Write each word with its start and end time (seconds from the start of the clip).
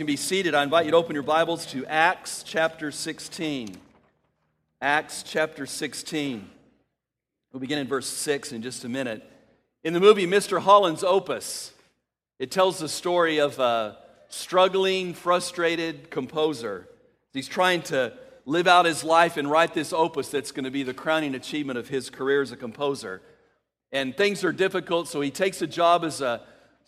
Can 0.00 0.06
be 0.06 0.16
seated. 0.16 0.54
I 0.54 0.62
invite 0.62 0.86
you 0.86 0.92
to 0.92 0.96
open 0.96 1.12
your 1.12 1.22
Bibles 1.22 1.66
to 1.72 1.84
Acts 1.84 2.42
chapter 2.42 2.90
16. 2.90 3.76
Acts 4.80 5.22
chapter 5.22 5.66
16. 5.66 6.48
We'll 7.52 7.60
begin 7.60 7.78
in 7.78 7.86
verse 7.86 8.06
6 8.06 8.52
in 8.52 8.62
just 8.62 8.86
a 8.86 8.88
minute. 8.88 9.22
In 9.84 9.92
the 9.92 10.00
movie 10.00 10.26
Mr. 10.26 10.58
Holland's 10.58 11.04
Opus, 11.04 11.74
it 12.38 12.50
tells 12.50 12.78
the 12.78 12.88
story 12.88 13.40
of 13.40 13.58
a 13.58 13.98
struggling, 14.30 15.12
frustrated 15.12 16.10
composer. 16.10 16.88
He's 17.34 17.46
trying 17.46 17.82
to 17.82 18.14
live 18.46 18.66
out 18.66 18.86
his 18.86 19.04
life 19.04 19.36
and 19.36 19.50
write 19.50 19.74
this 19.74 19.92
opus 19.92 20.30
that's 20.30 20.50
going 20.50 20.64
to 20.64 20.70
be 20.70 20.82
the 20.82 20.94
crowning 20.94 21.34
achievement 21.34 21.78
of 21.78 21.88
his 21.88 22.08
career 22.08 22.40
as 22.40 22.52
a 22.52 22.56
composer. 22.56 23.20
And 23.92 24.16
things 24.16 24.44
are 24.44 24.52
difficult, 24.52 25.08
so 25.08 25.20
he 25.20 25.30
takes 25.30 25.60
a 25.60 25.66
job 25.66 26.04
as 26.04 26.22
a 26.22 26.40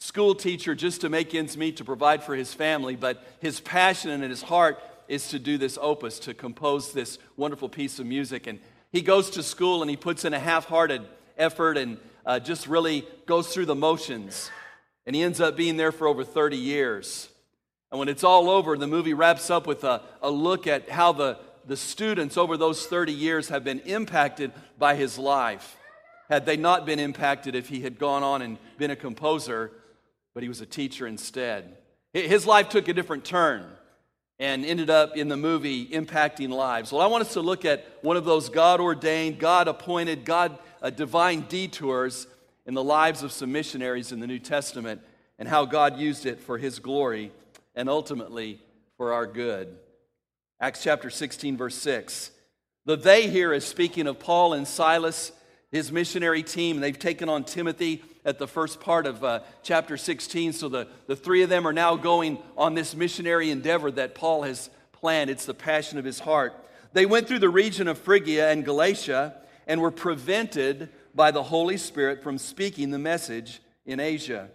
school 0.03 0.35
teacher 0.35 0.75
just 0.75 1.01
to 1.03 1.09
make 1.09 1.33
ends 1.33 1.57
meet 1.57 1.77
to 1.77 1.85
provide 1.85 2.25
for 2.25 2.35
his 2.35 2.53
family, 2.53 2.97
but 2.97 3.25
his 3.39 3.61
passion 3.61 4.11
and 4.11 4.25
his 4.25 4.43
heart 4.43 4.83
is 5.07 5.29
to 5.29 5.39
do 5.39 5.57
this 5.57 5.79
opus, 5.81 6.19
to 6.19 6.35
compose 6.35 6.93
this 6.93 7.19
wonderful 7.37 7.69
piece 7.69 8.01
of 8.01 8.07
music. 8.07 8.49
And 8.49 8.59
he 8.91 9.01
goes 9.01 9.31
to 9.31 9.45
school 9.45 9.81
and 9.81 9.89
he 9.89 9.97
puts 9.97 10.25
in 10.25 10.35
a 10.35 10.41
half 10.41 10.65
hearted 10.65 11.03
effort 11.39 11.79
and 11.79 11.99
uh, 12.27 12.41
just 12.41 12.67
really 12.67 13.07
goes 13.27 13.55
through 13.55 13.67
the 13.67 13.77
motions. 13.77 14.51
And 15.07 15.15
he 15.15 15.23
ends 15.23 15.41
up 15.41 15.57
being 15.57 15.77
there 15.77 15.93
for 15.93 16.09
over 16.09 16.25
30 16.25 16.57
years. 16.57 17.29
And 17.93 18.01
when 18.01 18.09
it's 18.09 18.25
all 18.25 18.51
over, 18.51 18.77
the 18.77 18.89
movie 18.89 19.15
wraps 19.15 19.51
up 19.51 19.69
with 19.69 19.85
a, 19.85 20.03
a 20.21 20.31
look 20.33 20.67
at 20.67 20.91
how 20.91 21.13
the, 21.13 21.39
the 21.65 21.77
students 21.77 22.37
over 22.37 22.57
those 22.57 22.87
30 22.87 23.13
years 23.13 23.51
have 23.51 23.63
been 23.63 23.79
impacted 23.81 24.51
by 24.81 24.97
his 24.97 25.17
life. 25.17 25.77
Had 26.29 26.45
they 26.45 26.57
not 26.57 26.87
been 26.87 26.99
impacted 26.99 27.55
if 27.55 27.69
he 27.69 27.83
had 27.83 28.01
gone 28.01 28.25
on 28.25 28.43
and 28.43 28.59
been 28.79 28.91
a 28.91 28.97
composer, 28.97 29.71
but 30.35 30.43
he 30.43 30.49
was 30.49 30.61
a 30.61 30.67
teacher 30.67 31.07
instead. 31.07 31.77
His 32.13 32.47
life 32.47 32.69
took 32.69 32.89
a 32.89 32.93
different 32.93 33.25
turn 33.25 33.67
and 34.39 34.65
ended 34.65 34.91
up 34.91 35.17
in 35.17 35.29
the 35.29 35.37
movie 35.37 35.87
impacting 35.87 36.51
lives. 36.51 36.93
Well, 36.93 37.01
I 37.01 37.07
want 37.07 37.23
us 37.23 37.35
to 37.35 37.41
look 37.41 37.65
at 37.65 37.87
one 38.03 38.17
of 38.17 38.25
those 38.25 38.49
God 38.49 38.81
ordained, 38.81 39.39
God 39.39 39.69
appointed, 39.69 40.25
God 40.25 40.59
divine 40.97 41.43
detours 41.49 42.27
in 42.67 42.75
the 42.75 42.83
lives 42.83 43.23
of 43.23 43.33
some 43.33 43.53
missionaries 43.53 44.13
in 44.13 44.21
the 44.21 44.27
New 44.27 44.39
Testament 44.39 45.01
and 45.39 45.49
how 45.49 45.65
God 45.65 45.99
used 45.99 46.27
it 46.27 46.41
for 46.41 46.59
his 46.59 46.79
glory 46.79 47.33
and 47.75 47.89
ultimately 47.89 48.61
for 48.97 49.13
our 49.13 49.27
good. 49.27 49.77
Acts 50.61 50.83
chapter 50.83 51.11
16, 51.11 51.57
verse 51.57 51.75
6. 51.77 52.31
The 52.85 52.97
they 52.97 53.29
here 53.29 53.53
is 53.53 53.65
speaking 53.65 54.07
of 54.07 54.19
Paul 54.19 54.55
and 54.55 54.67
Silas, 54.67 55.33
his 55.71 55.93
missionary 55.93 56.43
team. 56.43 56.81
They've 56.81 56.99
taken 56.99 57.29
on 57.29 57.45
Timothy 57.45 58.03
at 58.25 58.39
the 58.39 58.47
first 58.47 58.81
part 58.81 59.07
of 59.07 59.23
uh, 59.25 59.41
chapter 59.63 59.97
16. 59.97 60.53
So 60.53 60.69
the, 60.69 60.89
the 61.07 61.17
three 61.17 61.43
of 61.43 61.49
them 61.49 61.67
are 61.67 61.73
now 61.73 61.97
going 61.97 62.39
on 62.57 62.75
this 62.75 62.95
missionary 62.95 63.51
endeavor 63.51 63.91
that 63.93 64.15
Paul 64.15 64.43
has 64.43 64.71
planned. 64.93 65.31
It's 65.31 65.47
the 65.47 65.55
passion 65.55 65.99
of 65.99 66.05
his 66.05 66.21
heart. 66.21 66.55
They 66.93 67.07
went 67.07 67.27
through 67.27 67.41
the 67.41 67.49
region 67.49 67.89
of 67.89 67.99
Phrygia 67.99 68.51
and 68.51 68.65
Galatia 68.65 69.35
and 69.67 69.81
were 69.81 69.91
prevented 69.91 70.91
by 71.15 71.31
the 71.31 71.43
Holy 71.43 71.77
Spirit 71.77 72.23
from 72.23 72.39
speaking 72.39 72.91
the 72.91 72.99
message 72.99 73.61
in 73.87 74.01
Asia. 74.01 74.49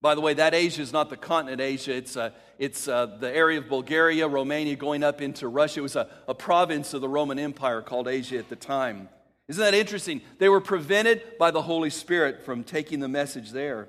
By 0.00 0.14
the 0.14 0.20
way, 0.20 0.34
that 0.34 0.54
Asia 0.54 0.80
is 0.80 0.92
not 0.92 1.10
the 1.10 1.16
continent 1.16 1.60
Asia. 1.60 1.92
It's, 1.92 2.16
uh, 2.16 2.30
it's 2.58 2.86
uh, 2.86 3.06
the 3.06 3.34
area 3.34 3.58
of 3.58 3.68
Bulgaria, 3.68 4.28
Romania, 4.28 4.76
going 4.76 5.02
up 5.02 5.20
into 5.20 5.48
Russia. 5.48 5.80
It 5.80 5.82
was 5.82 5.96
a, 5.96 6.08
a 6.28 6.34
province 6.34 6.94
of 6.94 7.00
the 7.00 7.08
Roman 7.08 7.38
Empire 7.38 7.82
called 7.82 8.06
Asia 8.06 8.38
at 8.38 8.48
the 8.48 8.56
time. 8.56 9.08
Isn't 9.48 9.64
that 9.64 9.74
interesting? 9.74 10.20
They 10.38 10.48
were 10.48 10.60
prevented 10.60 11.38
by 11.38 11.50
the 11.50 11.62
Holy 11.62 11.90
Spirit 11.90 12.44
from 12.44 12.64
taking 12.64 13.00
the 13.00 13.08
message 13.08 13.50
there. 13.50 13.88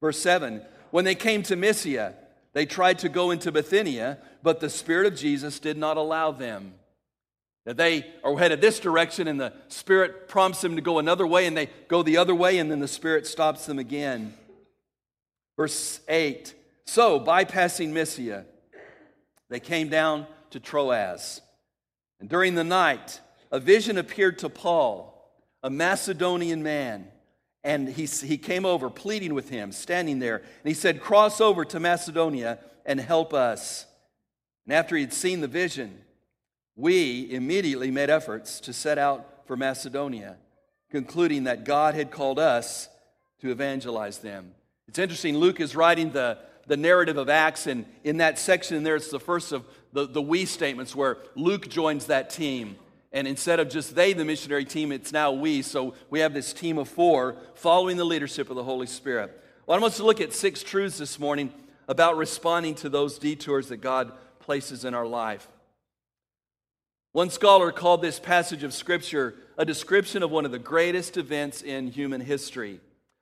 Verse 0.00 0.18
7 0.20 0.62
When 0.90 1.04
they 1.04 1.14
came 1.14 1.42
to 1.44 1.56
Mysia, 1.56 2.14
they 2.52 2.66
tried 2.66 2.98
to 3.00 3.08
go 3.08 3.30
into 3.30 3.50
Bithynia, 3.50 4.18
but 4.42 4.60
the 4.60 4.70
Spirit 4.70 5.06
of 5.06 5.18
Jesus 5.18 5.58
did 5.58 5.76
not 5.76 5.96
allow 5.96 6.30
them. 6.30 6.74
That 7.64 7.76
they 7.76 8.06
are 8.24 8.36
headed 8.36 8.60
this 8.60 8.80
direction, 8.80 9.28
and 9.28 9.40
the 9.40 9.52
Spirit 9.68 10.28
prompts 10.28 10.60
them 10.60 10.76
to 10.76 10.82
go 10.82 10.98
another 10.98 11.26
way, 11.26 11.46
and 11.46 11.56
they 11.56 11.70
go 11.88 12.02
the 12.02 12.16
other 12.16 12.34
way, 12.34 12.58
and 12.58 12.70
then 12.70 12.80
the 12.80 12.88
Spirit 12.88 13.26
stops 13.26 13.66
them 13.66 13.78
again. 13.78 14.34
Verse 15.56 16.00
8 16.08 16.54
So, 16.84 17.18
bypassing 17.18 17.90
Mysia, 17.90 18.44
they 19.48 19.60
came 19.60 19.88
down 19.88 20.26
to 20.50 20.60
Troas. 20.60 21.40
And 22.20 22.28
during 22.28 22.54
the 22.54 22.64
night, 22.64 23.20
a 23.52 23.60
vision 23.60 23.98
appeared 23.98 24.38
to 24.38 24.48
Paul, 24.48 25.30
a 25.62 25.70
Macedonian 25.70 26.62
man. 26.62 27.06
And 27.62 27.88
he, 27.88 28.06
he 28.06 28.38
came 28.38 28.66
over, 28.66 28.90
pleading 28.90 29.34
with 29.34 29.48
him, 29.50 29.70
standing 29.70 30.18
there. 30.18 30.38
And 30.38 30.64
he 30.64 30.74
said, 30.74 31.00
Cross 31.00 31.40
over 31.40 31.64
to 31.66 31.78
Macedonia 31.78 32.58
and 32.84 32.98
help 32.98 33.32
us. 33.32 33.86
And 34.66 34.74
after 34.74 34.96
he 34.96 35.02
had 35.02 35.12
seen 35.12 35.40
the 35.40 35.46
vision, 35.46 35.96
we 36.74 37.30
immediately 37.30 37.90
made 37.90 38.10
efforts 38.10 38.58
to 38.60 38.72
set 38.72 38.98
out 38.98 39.46
for 39.46 39.56
Macedonia, 39.56 40.38
concluding 40.90 41.44
that 41.44 41.64
God 41.64 41.94
had 41.94 42.10
called 42.10 42.38
us 42.38 42.88
to 43.40 43.50
evangelize 43.50 44.18
them. 44.18 44.54
It's 44.88 44.98
interesting, 44.98 45.36
Luke 45.36 45.60
is 45.60 45.76
writing 45.76 46.10
the, 46.10 46.38
the 46.66 46.76
narrative 46.76 47.16
of 47.16 47.28
Acts, 47.28 47.66
and 47.66 47.84
in 48.02 48.16
that 48.16 48.38
section 48.38 48.82
there, 48.82 48.96
it's 48.96 49.10
the 49.10 49.20
first 49.20 49.52
of 49.52 49.64
the, 49.92 50.06
the 50.06 50.22
we 50.22 50.46
statements 50.46 50.96
where 50.96 51.18
Luke 51.36 51.68
joins 51.68 52.06
that 52.06 52.30
team. 52.30 52.76
And 53.12 53.28
instead 53.28 53.60
of 53.60 53.68
just 53.68 53.94
they, 53.94 54.12
the 54.12 54.24
missionary 54.24 54.64
team, 54.64 54.90
it's 54.90 55.12
now 55.12 55.32
we. 55.32 55.62
So 55.62 55.94
we 56.08 56.20
have 56.20 56.32
this 56.32 56.52
team 56.52 56.78
of 56.78 56.88
four 56.88 57.36
following 57.54 57.96
the 57.96 58.04
leadership 58.04 58.48
of 58.48 58.56
the 58.56 58.64
Holy 58.64 58.86
Spirit. 58.86 59.38
Well, 59.66 59.76
I 59.76 59.80
want 59.80 59.92
us 59.92 59.98
to 59.98 60.04
look 60.04 60.20
at 60.20 60.32
six 60.32 60.62
truths 60.62 60.98
this 60.98 61.18
morning 61.18 61.52
about 61.88 62.16
responding 62.16 62.74
to 62.76 62.88
those 62.88 63.18
detours 63.18 63.68
that 63.68 63.78
God 63.78 64.12
places 64.40 64.84
in 64.84 64.94
our 64.94 65.06
life. 65.06 65.46
One 67.12 67.28
scholar 67.28 67.70
called 67.70 68.00
this 68.00 68.18
passage 68.18 68.62
of 68.62 68.72
Scripture 68.72 69.34
a 69.58 69.64
description 69.64 70.22
of 70.22 70.30
one 70.30 70.44
of 70.44 70.50
the 70.50 70.58
greatest 70.58 71.16
events 71.16 71.62
in 71.62 71.88
human 71.88 72.20
history. 72.20 72.80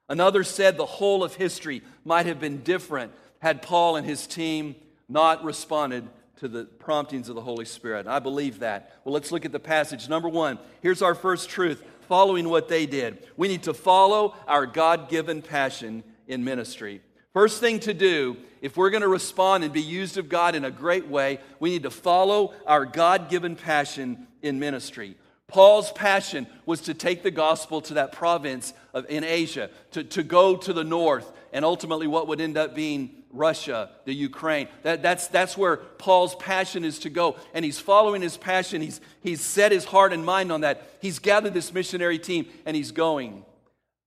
Another 0.09 0.45
said 0.45 0.77
the 0.77 0.87
whole 0.87 1.23
of 1.25 1.35
history 1.35 1.83
might 2.05 2.27
have 2.27 2.41
been 2.41 2.63
different 2.63 3.13
had 3.41 3.63
Paul 3.63 3.97
and 3.97 4.07
his 4.07 4.27
team 4.27 4.77
not 5.09 5.45
responded 5.45 6.09
to 6.41 6.49
the 6.49 6.65
promptings 6.65 7.29
of 7.29 7.35
the 7.35 7.43
Holy 7.43 7.67
Spirit. 7.67 8.07
I 8.07 8.19
believe 8.19 8.61
that. 8.61 8.99
Well, 9.05 9.13
let's 9.13 9.31
look 9.31 9.45
at 9.45 9.53
the 9.53 9.61
passage. 9.61 10.09
Number 10.09 10.29
one, 10.29 10.59
here's 10.81 11.03
our 11.03 11.15
first 11.15 11.51
truth 11.51 11.85
following 12.09 12.49
what 12.49 12.67
they 12.67 12.87
did. 12.87 13.27
We 13.37 13.47
need 13.47 13.65
to 13.65 13.75
follow 13.75 14.35
our 14.49 14.65
God 14.65 15.11
given 15.11 15.43
passion 15.43 16.03
in 16.27 16.43
ministry. 16.43 17.03
First 17.35 17.61
thing 17.61 17.79
to 17.81 17.93
do, 17.93 18.39
if 18.63 18.79
we're 18.79 18.89
going 18.89 19.03
to 19.03 19.09
respond 19.09 19.65
and 19.65 19.73
be 19.73 19.83
used 19.83 20.17
of 20.17 20.31
God 20.31 20.55
in 20.55 20.65
a 20.65 20.71
great 20.71 21.07
way, 21.07 21.41
we 21.61 21.69
need 21.69 21.83
to 21.83 21.91
follow 21.91 22.55
our 22.67 22.87
God 22.87 23.29
given 23.29 23.55
passion 23.55 24.27
in 24.41 24.59
ministry. 24.59 25.17
Paul's 25.47 25.93
passion 25.93 26.47
was 26.65 26.81
to 26.83 26.95
take 26.95 27.23
the 27.23 27.31
gospel 27.31 27.83
to 27.83 27.95
that 27.95 28.13
province 28.13 28.73
of, 28.95 29.05
in 29.11 29.25
Asia, 29.25 29.69
to, 29.91 30.05
to 30.05 30.23
go 30.23 30.57
to 30.57 30.73
the 30.73 30.85
north, 30.85 31.31
and 31.53 31.65
ultimately 31.65 32.07
what 32.07 32.29
would 32.29 32.41
end 32.41 32.57
up 32.57 32.75
being 32.75 33.11
Russia, 33.33 33.91
the 34.05 34.15
Ukraine. 34.15 34.69
That, 34.83 35.03
that's, 35.03 35.29
that's 35.29 35.57
where 35.57 35.77
Paul's 35.77 36.35
passion 36.35 36.85
is 36.85 36.99
to 37.01 37.11
go. 37.11 37.37
And 37.55 37.65
he's 37.65 37.79
following 37.79 38.23
his 38.23 38.37
passion. 38.37 38.83
He's, 38.83 39.01
he's 39.23 39.41
set 39.41 39.73
his 39.73 39.85
heart 39.85 40.13
and 40.13 40.25
mind 40.25 40.51
on 40.51 40.63
that. 40.63 40.97
He's 41.01 41.19
gathered 41.19 41.55
this 41.55 41.73
missionary 41.73 42.19
team 42.19 42.49
and 42.67 42.77
he's 42.77 42.93
going. 42.93 43.45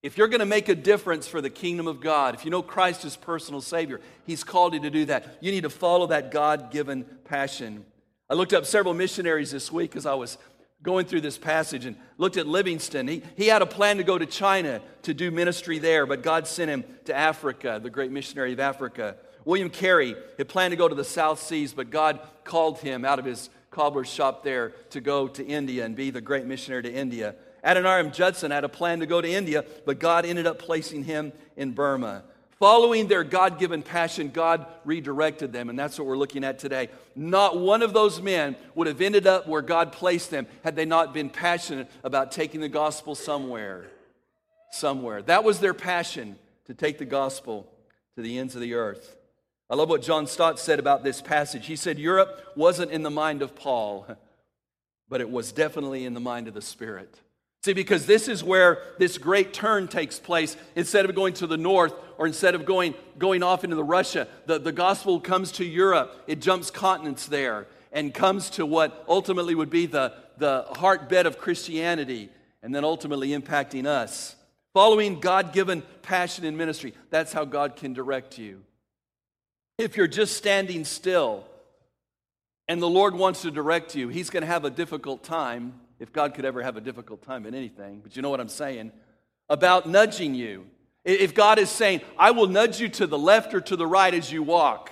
If 0.04 0.18
you're 0.18 0.28
going 0.28 0.42
to 0.42 0.46
make 0.46 0.68
a 0.68 0.76
difference 0.76 1.30
for 1.30 1.40
the 1.40 1.50
kingdom 1.50 1.88
of 1.88 2.02
God, 2.02 2.36
if 2.36 2.44
you 2.44 2.52
know 2.52 2.62
Christ 2.62 3.06
as 3.06 3.16
personal 3.16 3.62
Savior, 3.62 4.02
He's 4.26 4.44
called 4.44 4.74
you 4.74 4.82
to 4.82 4.90
do 4.90 5.06
that. 5.06 5.38
You 5.40 5.50
need 5.52 5.64
to 5.64 5.70
follow 5.70 6.08
that 6.08 6.30
God 6.30 6.72
given 6.72 7.06
passion. 7.24 7.86
I 8.30 8.34
looked 8.34 8.52
up 8.52 8.66
several 8.66 8.94
missionaries 8.94 9.52
this 9.52 9.72
week 9.72 9.96
as 9.96 10.06
I 10.06 10.16
was 10.16 10.38
going 10.84 11.06
through 11.06 11.22
this 11.22 11.38
passage 11.38 11.86
and 11.86 11.96
looked 12.18 12.36
at 12.38 12.46
Livingstone. 12.46 13.08
He, 13.08 13.24
he 13.36 13.48
had 13.48 13.62
a 13.62 13.66
plan 13.66 13.98
to 13.98 14.04
go 14.04 14.18
to 14.18 14.26
China 14.26 14.82
to 15.04 15.14
do 15.14 15.32
ministry 15.32 15.80
there, 15.80 16.06
but 16.06 16.22
God 16.22 16.46
sent 16.46 16.70
him 16.70 16.84
to 17.06 17.16
Africa, 17.16 17.80
the 17.82 17.90
great 17.90 18.12
missionary 18.12 18.52
of 18.54 18.60
Africa. 18.60 19.16
William 19.46 19.70
Carey 19.70 20.16
had 20.38 20.48
planned 20.50 20.72
to 20.72 20.76
go 20.76 20.88
to 20.88 20.96
the 20.96 21.04
South 21.04 21.42
Seas, 21.42 21.74
but 21.74 21.90
God 21.90 22.20
called 22.44 22.80
him 22.80 23.06
out 23.06 23.18
of 23.18 23.26
his 23.26 23.50
cobbler's 23.72 24.10
shop 24.10 24.44
there 24.44 24.70
to 24.92 25.02
go 25.02 25.28
to 25.30 25.46
India 25.46 25.86
and 25.86 25.96
be 25.96 26.12
the 26.12 26.22
great 26.22 26.46
missionary 26.46 26.84
to 26.84 26.94
India. 26.94 27.36
Adoniram 27.64 28.12
Judson 28.12 28.52
had 28.52 28.66
a 28.66 28.70
plan 28.70 29.00
to 29.00 29.06
go 29.06 29.22
to 29.22 29.30
India, 29.30 29.64
but 29.86 30.00
God 30.00 30.26
ended 30.26 30.46
up 30.46 30.60
placing 30.60 31.06
him 31.06 31.32
in 31.56 31.72
Burma. 31.72 32.24
Following 32.64 33.10
their 33.10 33.26
God 33.26 33.60
given 33.60 33.84
passion, 33.84 34.30
God 34.30 34.66
redirected 34.86 35.52
them, 35.52 35.70
and 35.70 35.78
that's 35.78 36.00
what 36.00 36.08
we're 36.08 36.16
looking 36.16 36.46
at 36.46 36.60
today. 36.60 36.88
Not 37.14 37.58
one 37.60 37.82
of 37.82 37.92
those 37.92 38.22
men 38.22 38.56
would 38.74 38.88
have 38.88 39.02
ended 39.02 39.28
up 39.28 39.50
where 39.50 39.62
God 39.62 39.92
placed 39.92 40.32
them 40.32 40.48
had 40.64 40.78
they 40.78 40.86
not 40.86 41.14
been 41.14 41.30
passionate 41.30 41.92
about 42.06 42.32
taking 42.32 42.62
the 42.62 42.70
gospel 42.70 43.16
somewhere. 43.16 43.88
Somewhere. 44.72 45.22
That 45.24 45.44
was 45.44 45.60
their 45.60 45.74
passion 45.74 46.38
to 46.68 46.74
take 46.74 47.00
the 47.00 47.04
gospel 47.04 47.70
to 48.16 48.22
the 48.22 48.38
ends 48.38 48.56
of 48.56 48.62
the 48.62 48.76
earth. 48.76 49.18
I 49.70 49.76
love 49.76 49.90
what 49.90 50.02
John 50.02 50.26
Stott 50.26 50.58
said 50.58 50.80
about 50.80 51.04
this 51.04 51.22
passage. 51.22 51.66
He 51.66 51.76
said, 51.76 52.00
Europe 52.00 52.54
wasn't 52.56 52.92
in 52.92 53.04
the 53.04 53.12
mind 53.12 53.42
of 53.42 53.56
Paul, 53.58 54.08
but 55.10 55.20
it 55.20 55.30
was 55.30 55.52
definitely 55.52 56.06
in 56.06 56.14
the 56.14 56.22
mind 56.22 56.48
of 56.48 56.54
the 56.54 56.62
Spirit. 56.62 57.14
See, 57.64 57.72
because 57.72 58.06
this 58.06 58.28
is 58.28 58.44
where 58.44 58.80
this 58.98 59.18
great 59.18 59.54
turn 59.54 59.88
takes 59.88 60.20
place. 60.20 60.58
Instead 60.76 61.06
of 61.06 61.16
going 61.16 61.34
to 61.36 61.48
the 61.48 61.56
north 61.56 61.94
or 62.18 62.28
instead 62.28 62.56
of 62.56 62.66
going, 62.66 62.94
going 63.18 63.42
off 63.42 63.64
into 63.64 63.78
the 63.78 63.84
Russia, 63.84 64.28
the, 64.48 64.60
the 64.60 64.74
gospel 64.74 65.22
comes 65.22 65.54
to 65.54 65.66
Europe. 65.66 66.24
It 66.28 66.42
jumps 66.42 66.70
continents 66.70 67.28
there 67.28 67.68
and 67.94 68.14
comes 68.14 68.50
to 68.52 68.66
what 68.66 69.06
ultimately 69.08 69.56
would 69.56 69.70
be 69.70 69.86
the, 69.86 70.14
the 70.38 70.66
heartbed 70.76 71.26
of 71.26 71.38
Christianity 71.38 72.30
and 72.62 72.76
then 72.76 72.84
ultimately 72.84 73.30
impacting 73.30 73.86
us. 73.86 74.36
Following 74.74 75.22
God 75.22 75.54
given 75.54 75.84
passion 76.02 76.44
in 76.44 76.58
ministry, 76.58 76.94
that's 77.12 77.32
how 77.32 77.46
God 77.46 77.78
can 77.78 77.94
direct 77.94 78.38
you. 78.38 78.62
If 79.78 79.96
you're 79.96 80.08
just 80.08 80.36
standing 80.36 80.84
still 80.84 81.46
and 82.68 82.82
the 82.82 82.90
Lord 82.90 83.16
wants 83.16 83.44
to 83.44 83.52
direct 83.52 83.96
you, 83.96 84.10
He's 84.10 84.30
going 84.30 84.42
to 84.42 84.48
have 84.48 84.66
a 84.66 84.70
difficult 84.70 85.24
time 85.24 85.80
if 86.00 86.12
God 86.12 86.34
could 86.34 86.46
ever 86.46 86.62
have 86.62 86.78
a 86.78 86.82
difficult 86.82 87.22
time 87.22 87.46
in 87.46 87.54
anything, 87.56 88.02
but 88.02 88.16
you 88.16 88.22
know 88.22 88.30
what 88.30 88.40
I'm 88.40 88.50
saying, 88.50 88.92
about 89.50 89.88
nudging 89.88 90.36
you. 90.36 90.66
If 91.06 91.34
God 91.34 91.60
is 91.60 91.70
saying, 91.70 92.02
I 92.18 92.32
will 92.32 92.48
nudge 92.48 92.80
you 92.80 92.88
to 92.90 93.08
the 93.08 93.18
left 93.18 93.54
or 93.54 93.62
to 93.62 93.76
the 93.76 93.88
right 93.88 94.14
as 94.14 94.32
you 94.32 94.42
walk, 94.42 94.92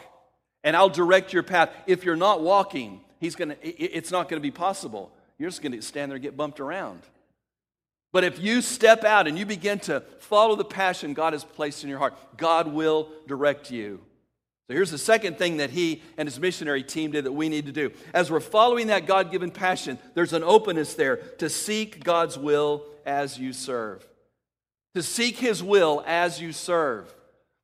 and 0.64 0.76
I'll 0.76 0.90
direct 0.90 1.34
your 1.34 1.44
path. 1.44 1.70
If 1.88 2.04
you're 2.04 2.16
not 2.16 2.42
walking, 2.42 3.02
he's 3.20 3.36
gonna, 3.36 3.56
it's 3.62 4.12
not 4.12 4.30
going 4.30 4.40
to 4.40 4.44
be 4.44 4.52
possible. 4.52 5.12
You're 5.38 5.50
just 5.50 5.62
going 5.62 5.72
to 5.72 5.82
stand 5.82 6.12
there 6.12 6.18
and 6.18 6.24
get 6.24 6.38
bumped 6.38 6.60
around. 6.60 7.02
But 8.12 8.26
if 8.26 8.40
you 8.40 8.62
step 8.62 9.04
out 9.04 9.28
and 9.28 9.40
you 9.40 9.46
begin 9.46 9.80
to 9.80 10.04
follow 10.20 10.56
the 10.56 10.66
passion 10.66 11.14
God 11.14 11.34
has 11.34 11.44
placed 11.44 11.84
in 11.84 11.90
your 11.90 11.98
heart, 11.98 12.14
God 12.38 12.68
will 12.68 13.10
direct 13.26 13.72
you. 13.72 14.02
So 14.72 14.76
here's 14.76 14.90
the 14.90 14.98
second 14.98 15.38
thing 15.38 15.58
that 15.58 15.72
he 15.72 16.02
and 16.16 16.26
his 16.26 16.40
missionary 16.40 16.82
team 16.82 17.12
did 17.12 17.26
that 17.26 17.34
we 17.34 17.50
need 17.50 17.66
to 17.66 17.74
do. 17.74 17.92
As 18.14 18.32
we're 18.32 18.40
following 18.40 18.88
that 18.88 19.06
God 19.06 19.30
given 19.30 19.52
passion, 19.52 20.00
there's 20.14 20.32
an 20.32 20.46
openness 20.46 20.94
there 20.94 21.18
to 21.40 21.50
seek 21.50 22.06
God's 22.06 22.38
will 22.38 22.86
as 23.06 23.38
you 23.38 23.52
serve. 23.52 24.08
To 24.96 25.04
seek 25.04 25.38
his 25.38 25.62
will 25.62 26.06
as 26.08 26.40
you 26.40 26.54
serve. 26.54 27.14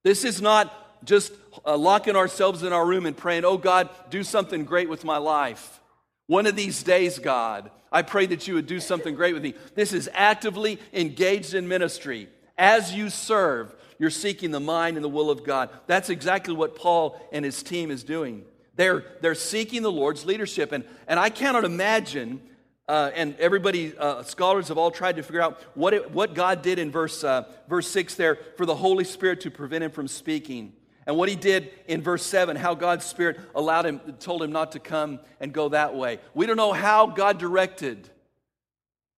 This 0.03 0.25
is 0.25 0.41
not 0.41 1.05
just 1.05 1.31
uh, 1.65 1.77
locking 1.77 2.17
ourselves 2.17 2.61
in 2.61 2.73
our 2.73 2.85
room 2.85 3.05
and 3.05 3.15
praying, 3.15 3.45
oh 3.45 3.57
God, 3.57 3.87
do 4.09 4.21
something 4.21 4.65
great 4.65 4.89
with 4.89 5.05
my 5.05 5.17
life. 5.17 5.79
One 6.25 6.45
of 6.45 6.57
these 6.57 6.83
days, 6.83 7.19
God, 7.19 7.71
I 7.89 8.01
pray 8.01 8.25
that 8.25 8.49
you 8.49 8.55
would 8.55 8.67
do 8.67 8.81
something 8.81 9.15
great 9.15 9.33
with 9.33 9.43
me. 9.43 9.53
This 9.75 9.93
is 9.93 10.09
actively 10.13 10.77
engaged 10.91 11.53
in 11.53 11.69
ministry 11.69 12.27
as 12.57 12.93
you 12.93 13.09
serve 13.09 13.73
you're 13.99 14.09
seeking 14.09 14.51
the 14.51 14.59
mind 14.59 14.97
and 14.97 15.03
the 15.03 15.09
will 15.09 15.29
of 15.29 15.43
God. 15.43 15.69
That's 15.87 16.09
exactly 16.09 16.53
what 16.53 16.75
Paul 16.75 17.19
and 17.31 17.43
his 17.43 17.63
team 17.63 17.91
is 17.91 18.03
doing. 18.03 18.45
They're, 18.75 19.03
they're 19.21 19.35
seeking 19.35 19.81
the 19.81 19.91
Lord's 19.91 20.25
leadership. 20.25 20.71
And, 20.71 20.83
and 21.07 21.19
I 21.19 21.29
cannot 21.29 21.65
imagine, 21.65 22.41
uh, 22.87 23.11
and 23.15 23.35
everybody, 23.39 23.97
uh, 23.97 24.23
scholars 24.23 24.67
have 24.67 24.77
all 24.77 24.91
tried 24.91 25.15
to 25.15 25.23
figure 25.23 25.41
out 25.41 25.59
what, 25.73 25.93
it, 25.93 26.11
what 26.11 26.35
God 26.35 26.61
did 26.61 26.77
in 26.77 26.91
verse, 26.91 27.23
uh, 27.23 27.51
verse 27.67 27.87
6 27.87 28.15
there 28.15 28.37
for 28.55 28.65
the 28.65 28.75
Holy 28.75 29.03
Spirit 29.03 29.41
to 29.41 29.51
prevent 29.51 29.83
him 29.83 29.91
from 29.91 30.07
speaking. 30.07 30.73
And 31.07 31.15
what 31.15 31.29
he 31.29 31.35
did 31.35 31.71
in 31.87 32.01
verse 32.01 32.23
7, 32.23 32.55
how 32.55 32.75
God's 32.75 33.05
Spirit 33.05 33.39
allowed 33.55 33.85
him, 33.85 33.99
told 34.19 34.43
him 34.43 34.51
not 34.51 34.73
to 34.73 34.79
come 34.79 35.21
and 35.39 35.53
go 35.53 35.69
that 35.69 35.95
way. 35.95 36.19
We 36.33 36.45
don't 36.45 36.57
know 36.57 36.73
how 36.73 37.07
God 37.07 37.39
directed 37.39 38.09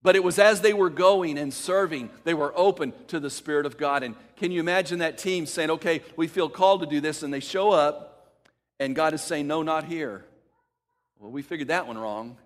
but 0.01 0.15
it 0.15 0.23
was 0.23 0.39
as 0.39 0.61
they 0.61 0.73
were 0.73 0.89
going 0.89 1.37
and 1.37 1.53
serving, 1.53 2.09
they 2.23 2.33
were 2.33 2.53
open 2.55 2.93
to 3.07 3.19
the 3.19 3.29
Spirit 3.29 3.65
of 3.65 3.77
God. 3.77 4.03
And 4.03 4.15
can 4.37 4.51
you 4.51 4.59
imagine 4.59 4.99
that 4.99 5.17
team 5.17 5.45
saying, 5.45 5.69
okay, 5.71 6.01
we 6.15 6.27
feel 6.27 6.49
called 6.49 6.81
to 6.81 6.87
do 6.87 7.01
this, 7.01 7.21
and 7.21 7.33
they 7.33 7.41
show 7.41 7.71
up, 7.71 8.33
and 8.79 8.95
God 8.95 9.13
is 9.13 9.21
saying, 9.21 9.47
no, 9.47 9.61
not 9.61 9.85
here. 9.85 10.25
Well, 11.19 11.31
we 11.31 11.41
figured 11.41 11.67
that 11.67 11.85
one 11.85 11.97
wrong. 11.97 12.37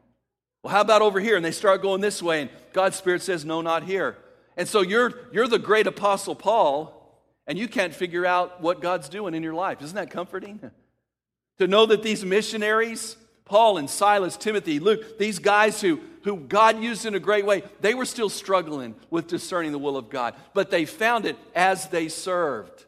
Well, 0.63 0.73
how 0.73 0.81
about 0.81 1.01
over 1.01 1.19
here? 1.19 1.35
And 1.35 1.45
they 1.45 1.51
start 1.51 1.81
going 1.81 2.01
this 2.01 2.23
way, 2.23 2.41
and 2.41 2.49
God's 2.71 2.95
Spirit 2.95 3.21
says, 3.21 3.45
no, 3.45 3.61
not 3.61 3.83
here. 3.83 4.17
And 4.57 4.67
so 4.67 4.81
you're, 4.81 5.13
you're 5.31 5.47
the 5.47 5.59
great 5.59 5.85
apostle 5.85 6.35
Paul, 6.35 6.99
and 7.45 7.57
you 7.57 7.67
can't 7.67 7.93
figure 7.93 8.25
out 8.25 8.61
what 8.61 8.81
God's 8.81 9.09
doing 9.09 9.35
in 9.35 9.43
your 9.43 9.53
life. 9.53 9.81
Isn't 9.81 9.95
that 9.95 10.09
comforting? 10.09 10.71
to 11.59 11.67
know 11.67 11.85
that 11.85 12.01
these 12.01 12.25
missionaries, 12.25 13.15
Paul 13.45 13.77
and 13.77 13.89
Silas, 13.89 14.37
Timothy, 14.37 14.79
Luke, 14.79 15.17
these 15.17 15.39
guys 15.39 15.81
who 15.81 15.99
who 16.23 16.37
God 16.37 16.81
used 16.81 17.05
in 17.05 17.15
a 17.15 17.19
great 17.19 17.45
way, 17.45 17.63
they 17.81 17.93
were 17.93 18.05
still 18.05 18.29
struggling 18.29 18.95
with 19.09 19.27
discerning 19.27 19.71
the 19.71 19.79
will 19.79 19.97
of 19.97 20.09
God, 20.09 20.35
but 20.53 20.71
they 20.71 20.85
found 20.85 21.25
it 21.25 21.37
as 21.53 21.87
they 21.89 22.07
served. 22.07 22.85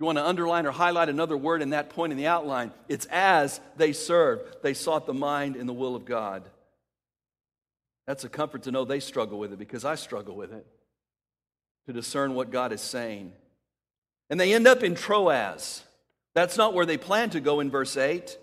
You 0.00 0.06
want 0.06 0.18
to 0.18 0.26
underline 0.26 0.66
or 0.66 0.72
highlight 0.72 1.08
another 1.08 1.36
word 1.36 1.62
in 1.62 1.70
that 1.70 1.90
point 1.90 2.12
in 2.12 2.18
the 2.18 2.26
outline, 2.26 2.72
it's 2.88 3.06
as 3.06 3.60
they 3.76 3.92
served. 3.92 4.62
They 4.62 4.74
sought 4.74 5.06
the 5.06 5.14
mind 5.14 5.56
and 5.56 5.68
the 5.68 5.74
will 5.74 5.94
of 5.94 6.04
God. 6.04 6.42
That's 8.06 8.24
a 8.24 8.28
comfort 8.28 8.64
to 8.64 8.72
know 8.72 8.84
they 8.84 9.00
struggle 9.00 9.38
with 9.38 9.52
it 9.52 9.58
because 9.58 9.84
I 9.84 9.94
struggle 9.94 10.34
with 10.34 10.52
it 10.52 10.66
to 11.86 11.92
discern 11.92 12.34
what 12.34 12.50
God 12.50 12.72
is 12.72 12.80
saying. 12.80 13.32
And 14.28 14.40
they 14.40 14.54
end 14.54 14.66
up 14.66 14.82
in 14.82 14.94
Troas. 14.94 15.84
That's 16.34 16.56
not 16.56 16.74
where 16.74 16.86
they 16.86 16.96
plan 16.96 17.30
to 17.30 17.40
go 17.40 17.60
in 17.60 17.70
verse 17.70 17.96
8. 17.96 18.38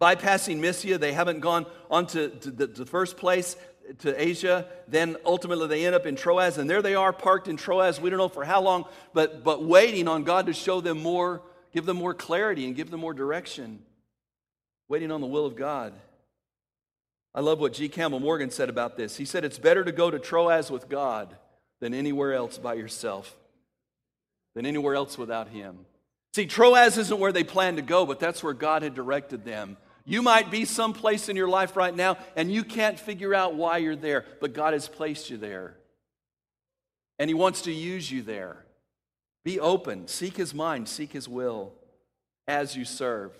Bypassing 0.00 0.58
Mysia, 0.58 0.98
they 0.98 1.12
haven't 1.12 1.40
gone 1.40 1.66
on 1.90 2.06
to, 2.08 2.28
to 2.28 2.50
the, 2.50 2.66
the 2.66 2.86
first 2.86 3.16
place, 3.16 3.56
to 3.98 4.22
Asia. 4.22 4.66
Then 4.86 5.16
ultimately 5.24 5.66
they 5.66 5.86
end 5.86 5.94
up 5.94 6.06
in 6.06 6.14
Troas, 6.14 6.58
and 6.58 6.68
there 6.68 6.82
they 6.82 6.94
are 6.94 7.12
parked 7.12 7.48
in 7.48 7.56
Troas. 7.56 8.00
We 8.00 8.10
don't 8.10 8.18
know 8.18 8.28
for 8.28 8.44
how 8.44 8.60
long, 8.60 8.84
but, 9.12 9.42
but 9.42 9.64
waiting 9.64 10.08
on 10.08 10.24
God 10.24 10.46
to 10.46 10.52
show 10.52 10.80
them 10.80 11.02
more, 11.02 11.42
give 11.72 11.86
them 11.86 11.96
more 11.96 12.14
clarity 12.14 12.66
and 12.66 12.76
give 12.76 12.90
them 12.90 13.00
more 13.00 13.14
direction. 13.14 13.80
Waiting 14.88 15.10
on 15.10 15.20
the 15.20 15.26
will 15.26 15.46
of 15.46 15.56
God. 15.56 15.94
I 17.34 17.40
love 17.40 17.60
what 17.60 17.74
G. 17.74 17.88
Campbell 17.88 18.20
Morgan 18.20 18.50
said 18.50 18.68
about 18.68 18.96
this. 18.96 19.16
He 19.16 19.24
said, 19.24 19.44
It's 19.44 19.58
better 19.58 19.84
to 19.84 19.92
go 19.92 20.10
to 20.10 20.18
Troas 20.18 20.70
with 20.70 20.88
God 20.88 21.36
than 21.80 21.92
anywhere 21.92 22.32
else 22.34 22.58
by 22.58 22.74
yourself, 22.74 23.36
than 24.54 24.64
anywhere 24.64 24.94
else 24.94 25.18
without 25.18 25.48
Him. 25.48 25.78
See, 26.34 26.46
Troas 26.46 26.96
isn't 26.96 27.20
where 27.20 27.32
they 27.32 27.44
planned 27.44 27.76
to 27.76 27.82
go, 27.82 28.06
but 28.06 28.18
that's 28.18 28.42
where 28.42 28.54
God 28.54 28.82
had 28.82 28.94
directed 28.94 29.44
them. 29.44 29.76
You 30.08 30.22
might 30.22 30.50
be 30.50 30.64
someplace 30.64 31.28
in 31.28 31.36
your 31.36 31.50
life 31.50 31.76
right 31.76 31.94
now 31.94 32.16
and 32.34 32.50
you 32.50 32.64
can't 32.64 32.98
figure 32.98 33.34
out 33.34 33.56
why 33.56 33.76
you're 33.76 33.94
there, 33.94 34.24
but 34.40 34.54
God 34.54 34.72
has 34.72 34.88
placed 34.88 35.28
you 35.28 35.36
there. 35.36 35.74
And 37.18 37.28
He 37.28 37.34
wants 37.34 37.60
to 37.62 37.72
use 37.72 38.10
you 38.10 38.22
there. 38.22 38.64
Be 39.44 39.60
open, 39.60 40.08
seek 40.08 40.38
His 40.38 40.54
mind, 40.54 40.88
seek 40.88 41.12
His 41.12 41.28
will 41.28 41.74
as 42.46 42.74
you 42.74 42.86
serve. 42.86 43.38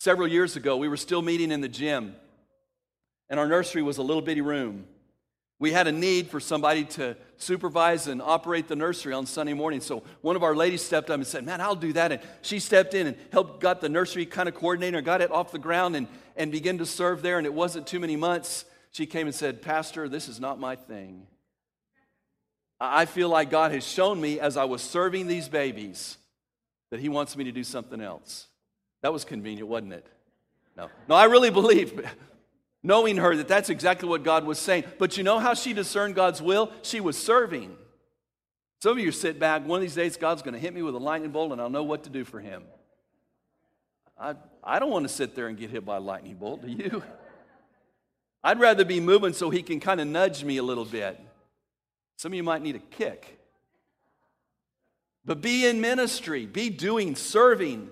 Several 0.00 0.26
years 0.26 0.56
ago, 0.56 0.78
we 0.78 0.88
were 0.88 0.96
still 0.96 1.20
meeting 1.20 1.52
in 1.52 1.60
the 1.60 1.68
gym, 1.68 2.16
and 3.28 3.38
our 3.38 3.46
nursery 3.46 3.82
was 3.82 3.98
a 3.98 4.02
little 4.02 4.22
bitty 4.22 4.40
room 4.40 4.86
we 5.62 5.70
had 5.70 5.86
a 5.86 5.92
need 5.92 6.28
for 6.28 6.40
somebody 6.40 6.82
to 6.84 7.16
supervise 7.36 8.08
and 8.08 8.20
operate 8.20 8.66
the 8.66 8.74
nursery 8.74 9.12
on 9.12 9.26
Sunday 9.26 9.52
morning. 9.52 9.80
So 9.80 10.02
one 10.20 10.34
of 10.34 10.42
our 10.42 10.56
ladies 10.56 10.82
stepped 10.82 11.08
up 11.08 11.14
and 11.14 11.24
said, 11.24 11.46
Man, 11.46 11.60
I'll 11.60 11.76
do 11.76 11.92
that. 11.92 12.10
And 12.10 12.20
she 12.40 12.58
stepped 12.58 12.94
in 12.94 13.06
and 13.06 13.16
helped, 13.30 13.60
got 13.60 13.80
the 13.80 13.88
nursery 13.88 14.26
kind 14.26 14.48
of 14.48 14.56
coordinator, 14.56 15.00
got 15.02 15.20
it 15.20 15.30
off 15.30 15.52
the 15.52 15.60
ground 15.60 15.94
and, 15.94 16.08
and 16.36 16.50
began 16.50 16.78
to 16.78 16.84
serve 16.84 17.22
there. 17.22 17.38
And 17.38 17.46
it 17.46 17.54
wasn't 17.54 17.86
too 17.86 18.00
many 18.00 18.16
months. 18.16 18.64
She 18.90 19.06
came 19.06 19.28
and 19.28 19.34
said, 19.36 19.62
Pastor, 19.62 20.08
this 20.08 20.26
is 20.28 20.40
not 20.40 20.58
my 20.58 20.74
thing. 20.74 21.28
I 22.80 23.04
feel 23.04 23.28
like 23.28 23.48
God 23.48 23.70
has 23.70 23.86
shown 23.86 24.20
me 24.20 24.40
as 24.40 24.56
I 24.56 24.64
was 24.64 24.82
serving 24.82 25.28
these 25.28 25.48
babies 25.48 26.16
that 26.90 26.98
He 26.98 27.08
wants 27.08 27.36
me 27.36 27.44
to 27.44 27.52
do 27.52 27.62
something 27.62 28.00
else. 28.00 28.48
That 29.02 29.12
was 29.12 29.24
convenient, 29.24 29.68
wasn't 29.68 29.92
it? 29.92 30.08
No. 30.76 30.88
No, 31.08 31.14
I 31.14 31.26
really 31.26 31.50
believe 31.50 32.04
knowing 32.82 33.16
her 33.18 33.36
that 33.36 33.48
that's 33.48 33.70
exactly 33.70 34.08
what 34.08 34.22
God 34.22 34.44
was 34.44 34.58
saying. 34.58 34.84
But 34.98 35.16
you 35.16 35.22
know 35.22 35.38
how 35.38 35.54
she 35.54 35.72
discerned 35.72 36.14
God's 36.14 36.42
will? 36.42 36.72
She 36.82 37.00
was 37.00 37.16
serving. 37.16 37.76
Some 38.80 38.92
of 38.92 38.98
you 38.98 39.12
sit 39.12 39.38
back, 39.38 39.64
one 39.64 39.78
of 39.78 39.82
these 39.82 39.94
days, 39.94 40.16
God's 40.16 40.42
going 40.42 40.54
to 40.54 40.60
hit 40.60 40.74
me 40.74 40.82
with 40.82 40.94
a 40.94 40.98
lightning 40.98 41.30
bolt 41.30 41.52
and 41.52 41.60
I'll 41.60 41.70
know 41.70 41.84
what 41.84 42.04
to 42.04 42.10
do 42.10 42.24
for 42.24 42.40
him. 42.40 42.64
I, 44.18 44.34
I 44.62 44.78
don't 44.78 44.90
want 44.90 45.04
to 45.04 45.08
sit 45.08 45.34
there 45.34 45.46
and 45.46 45.56
get 45.56 45.70
hit 45.70 45.84
by 45.84 45.96
a 45.96 46.00
lightning 46.00 46.34
bolt, 46.34 46.62
do 46.62 46.68
you? 46.68 47.02
I'd 48.44 48.58
rather 48.58 48.84
be 48.84 48.98
moving 48.98 49.32
so 49.32 49.50
he 49.50 49.62
can 49.62 49.78
kind 49.78 50.00
of 50.00 50.08
nudge 50.08 50.42
me 50.42 50.56
a 50.56 50.62
little 50.62 50.84
bit. 50.84 51.20
Some 52.16 52.32
of 52.32 52.36
you 52.36 52.42
might 52.42 52.62
need 52.62 52.74
a 52.74 52.80
kick. 52.80 53.38
But 55.24 55.40
be 55.40 55.66
in 55.66 55.80
ministry, 55.80 56.46
be 56.46 56.68
doing, 56.68 57.14
serving. 57.14 57.90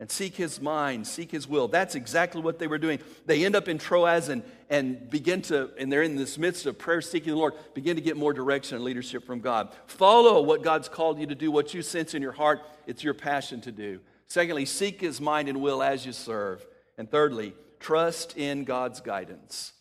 And 0.00 0.10
seek 0.10 0.36
his 0.36 0.60
mind, 0.60 1.06
seek 1.06 1.30
his 1.30 1.48
will. 1.48 1.66
That's 1.66 1.94
exactly 1.94 2.40
what 2.40 2.58
they 2.58 2.68
were 2.68 2.78
doing. 2.78 3.00
They 3.26 3.44
end 3.44 3.56
up 3.56 3.68
in 3.68 3.78
Troas 3.78 4.28
and, 4.28 4.42
and 4.70 5.10
begin 5.10 5.42
to, 5.42 5.70
and 5.76 5.92
they're 5.92 6.02
in 6.02 6.16
this 6.16 6.38
midst 6.38 6.66
of 6.66 6.78
prayer 6.78 7.00
seeking 7.00 7.32
the 7.32 7.38
Lord, 7.38 7.54
begin 7.74 7.96
to 7.96 8.02
get 8.02 8.16
more 8.16 8.32
direction 8.32 8.76
and 8.76 8.84
leadership 8.84 9.26
from 9.26 9.40
God. 9.40 9.70
Follow 9.86 10.40
what 10.42 10.62
God's 10.62 10.88
called 10.88 11.18
you 11.18 11.26
to 11.26 11.34
do, 11.34 11.50
what 11.50 11.74
you 11.74 11.82
sense 11.82 12.14
in 12.14 12.22
your 12.22 12.32
heart, 12.32 12.60
it's 12.86 13.02
your 13.02 13.14
passion 13.14 13.60
to 13.62 13.72
do. 13.72 14.00
Secondly, 14.28 14.66
seek 14.66 15.00
his 15.00 15.20
mind 15.20 15.48
and 15.48 15.60
will 15.60 15.82
as 15.82 16.06
you 16.06 16.12
serve. 16.12 16.64
And 16.96 17.10
thirdly, 17.10 17.54
trust 17.80 18.36
in 18.36 18.64
God's 18.64 19.00
guidance. 19.00 19.72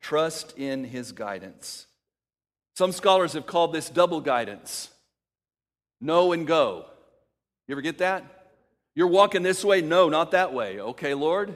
Trust 0.00 0.58
in 0.58 0.84
his 0.84 1.12
guidance. 1.12 1.86
Some 2.74 2.90
scholars 2.90 3.34
have 3.34 3.46
called 3.46 3.72
this 3.72 3.88
double 3.88 4.20
guidance 4.20 4.88
know 6.00 6.32
and 6.32 6.46
go. 6.46 6.86
You 7.68 7.74
ever 7.74 7.80
get 7.80 7.98
that? 7.98 8.41
You're 8.94 9.06
walking 9.06 9.42
this 9.42 9.64
way? 9.64 9.80
No, 9.80 10.08
not 10.08 10.32
that 10.32 10.52
way. 10.52 10.80
Okay, 10.80 11.14
Lord. 11.14 11.54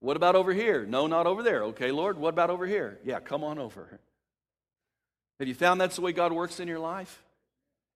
What 0.00 0.16
about 0.16 0.36
over 0.36 0.52
here? 0.52 0.86
No, 0.86 1.06
not 1.06 1.26
over 1.26 1.42
there. 1.42 1.64
Okay, 1.64 1.90
Lord. 1.90 2.18
What 2.18 2.30
about 2.30 2.50
over 2.50 2.66
here? 2.66 2.98
Yeah, 3.04 3.20
come 3.20 3.44
on 3.44 3.58
over. 3.58 4.00
Have 5.38 5.48
you 5.48 5.54
found 5.54 5.80
that's 5.80 5.96
the 5.96 6.02
way 6.02 6.12
God 6.12 6.32
works 6.32 6.60
in 6.60 6.68
your 6.68 6.78
life? 6.78 7.22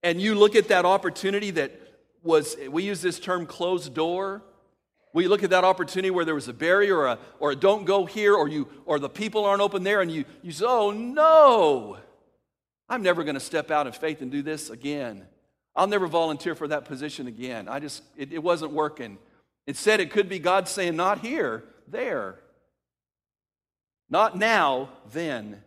And 0.03 0.21
you 0.21 0.35
look 0.35 0.57
at 0.57 0.69
that 0.69 0.85
opportunity 0.85 1.51
that 1.53 1.79
was, 2.23 2.57
we 2.69 2.83
use 2.83 3.01
this 3.01 3.19
term 3.19 3.47
closed 3.47 3.95
door. 3.95 4.43
We 5.13 5.27
look 5.27 5.43
at 5.43 5.51
that 5.51 5.65
opportunity 5.65 6.11
where 6.11 6.25
there 6.25 6.35
was 6.35 6.49
a 6.49 6.53
barrier 6.53 6.97
or 6.97 7.07
a, 7.07 7.19
or 7.39 7.53
a 7.53 7.57
don't 7.57 7.85
go 7.85 8.07
here 8.07 8.35
or, 8.35 8.49
you, 8.49 8.69
or 8.85 8.99
the 8.99 9.09
people 9.09 9.45
aren't 9.45 9.63
open 9.63 9.83
there 9.83 10.01
and 10.01 10.11
you, 10.11 10.25
you 10.43 10.53
say, 10.53 10.65
oh 10.67 10.91
no, 10.91 11.99
I'm 12.89 13.03
never 13.03 13.25
going 13.25 13.35
to 13.35 13.41
step 13.41 13.71
out 13.71 13.87
in 13.87 13.93
faith 13.93 14.23
and 14.23 14.31
do 14.31 14.43
this 14.43 14.71
again. 14.71 15.27
I'll 15.75 15.87
never 15.87 16.07
volunteer 16.07 16.55
for 16.55 16.69
that 16.69 16.85
position 16.85 17.27
again. 17.27 17.69
I 17.69 17.79
just, 17.79 18.03
it, 18.17 18.33
it 18.33 18.43
wasn't 18.43 18.73
working. 18.73 19.19
Instead, 19.67 20.01
it 20.01 20.11
could 20.11 20.29
be 20.29 20.39
God 20.39 20.69
saying, 20.69 20.97
not 20.97 21.21
here, 21.21 21.65
there. 21.87 22.41
Not 24.09 24.37
now, 24.37 24.91
then. 25.13 25.63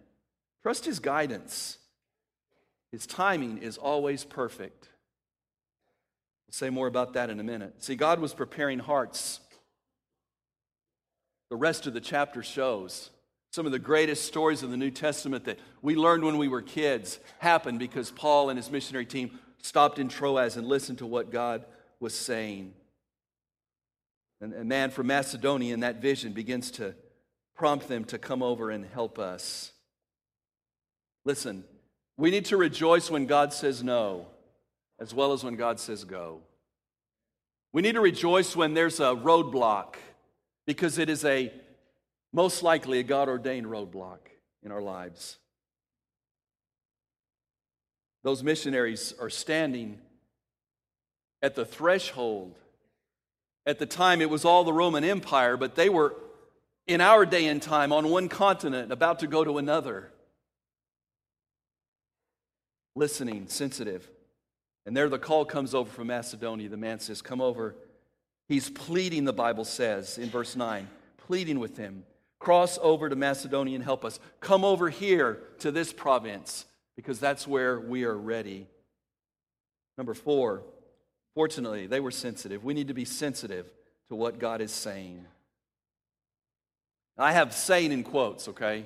Trust 0.62 0.86
His 0.86 1.00
guidance. 1.00 1.78
His 2.92 3.08
timing 3.08 3.60
is 3.60 3.78
always 3.78 4.24
perfect. 4.24 4.90
We'll 6.48 6.54
say 6.54 6.70
more 6.70 6.88
about 6.88 7.14
that 7.14 7.30
in 7.30 7.40
a 7.40 7.44
minute. 7.44 7.84
See, 7.84 7.96
God 7.96 8.20
was 8.20 8.34
preparing 8.34 8.80
hearts. 8.80 9.40
The 11.50 11.56
rest 11.56 11.88
of 11.88 11.94
the 11.94 12.02
chapter 12.02 12.44
shows 12.44 13.10
some 13.52 13.68
of 13.68 13.72
the 13.72 13.80
greatest 13.80 14.26
stories 14.26 14.64
of 14.64 14.72
the 14.72 14.78
New 14.78 14.90
Testament 14.90 15.46
that 15.46 15.60
we 15.84 15.96
learned 15.96 16.24
when 16.24 16.40
we 16.40 16.48
were 16.48 16.64
kids 16.64 17.20
happened 17.38 17.78
because 17.78 18.10
Paul 18.10 18.50
and 18.50 18.58
his 18.58 18.72
missionary 18.72 19.06
team 19.06 19.40
stopped 19.64 19.98
in 19.98 20.10
Troas 20.10 20.58
and 20.58 20.68
listened 20.68 21.00
to 21.00 21.06
what 21.06 21.32
God 21.32 21.66
was 22.00 22.14
saying. 22.14 22.74
And 24.42 24.54
a 24.54 24.64
man 24.64 24.92
from 24.92 25.08
Macedonia 25.08 25.74
in 25.74 25.80
that 25.80 26.02
vision 26.02 26.34
begins 26.34 26.70
to 26.72 26.94
prompt 27.56 27.88
them 27.88 28.04
to 28.06 28.18
come 28.18 28.44
over 28.44 28.70
and 28.70 28.86
help 28.86 29.18
us. 29.18 29.72
Listen, 31.24 31.64
we 32.18 32.30
need 32.30 32.46
to 32.46 32.58
rejoice 32.58 33.10
when 33.10 33.26
God 33.26 33.54
says 33.54 33.84
no, 33.84 34.28
as 35.00 35.14
well 35.14 35.32
as 35.32 35.44
when 35.44 35.56
God 35.56 35.80
says 35.80 36.04
go. 36.04 36.42
We 37.72 37.82
need 37.82 37.94
to 37.94 38.02
rejoice 38.02 38.56
when 38.56 38.74
there's 38.74 39.00
a 39.00 39.16
roadblock, 39.16 39.96
because 40.68 40.98
it 40.98 41.10
is 41.10 41.24
a 41.26 41.52
most 42.34 42.64
likely 42.64 43.00
a 43.00 43.04
God 43.04 43.30
ordained 43.30 43.68
roadblock 43.68 44.20
in 44.62 44.72
our 44.72 44.82
lives. 44.82 45.38
Those 48.24 48.42
missionaries 48.42 49.14
are 49.20 49.30
standing 49.30 50.00
at 51.42 51.56
the 51.56 51.66
threshold. 51.66 52.56
At 53.66 53.80
the 53.80 53.86
time, 53.86 54.22
it 54.22 54.30
was 54.30 54.46
all 54.46 54.64
the 54.64 54.74
Roman 54.74 55.04
Empire, 55.04 55.58
but 55.58 55.76
they 55.76 55.90
were 55.90 56.16
in 56.88 57.02
our 57.02 57.26
day 57.26 57.48
and 57.48 57.62
time 57.62 57.94
on 57.94 58.10
one 58.10 58.30
continent, 58.30 58.92
about 58.92 59.20
to 59.20 59.28
go 59.28 59.44
to 59.44 59.58
another. 59.58 60.10
Listening, 62.96 63.48
sensitive. 63.48 64.10
And 64.86 64.96
there 64.96 65.10
the 65.10 65.20
call 65.20 65.46
comes 65.46 65.74
over 65.74 65.90
from 65.90 66.08
Macedonia. 66.08 66.70
The 66.70 66.78
man 66.78 67.00
says, 67.00 67.22
Come 67.22 67.42
over. 67.42 67.76
He's 68.50 68.70
pleading, 68.70 69.24
the 69.24 69.34
Bible 69.34 69.64
says 69.64 70.18
in 70.18 70.30
verse 70.30 70.56
9, 70.56 70.88
pleading 71.18 71.60
with 71.60 71.78
him. 71.78 72.04
Cross 72.40 72.78
over 72.82 73.08
to 73.08 73.16
Macedonia 73.16 73.76
and 73.76 73.84
help 73.84 74.04
us. 74.04 74.20
Come 74.42 74.66
over 74.66 74.90
here 74.90 75.40
to 75.60 75.72
this 75.72 75.94
province 75.94 76.66
because 76.96 77.20
that's 77.20 77.48
where 77.48 77.80
we 77.80 78.04
are 78.04 78.16
ready. 78.16 78.68
Number 79.98 80.14
four, 80.14 80.64
fortunately, 81.36 81.88
they 81.88 82.00
were 82.00 82.12
sensitive. 82.12 82.64
We 82.64 82.74
need 82.74 82.88
to 82.88 82.94
be 82.94 83.06
sensitive 83.06 83.72
to 84.10 84.16
what 84.16 84.40
God 84.40 84.62
is 84.62 84.72
saying. 84.72 85.26
I 87.18 87.32
have 87.34 87.54
saying 87.54 87.92
in 87.92 88.04
quotes, 88.04 88.48
okay? 88.50 88.86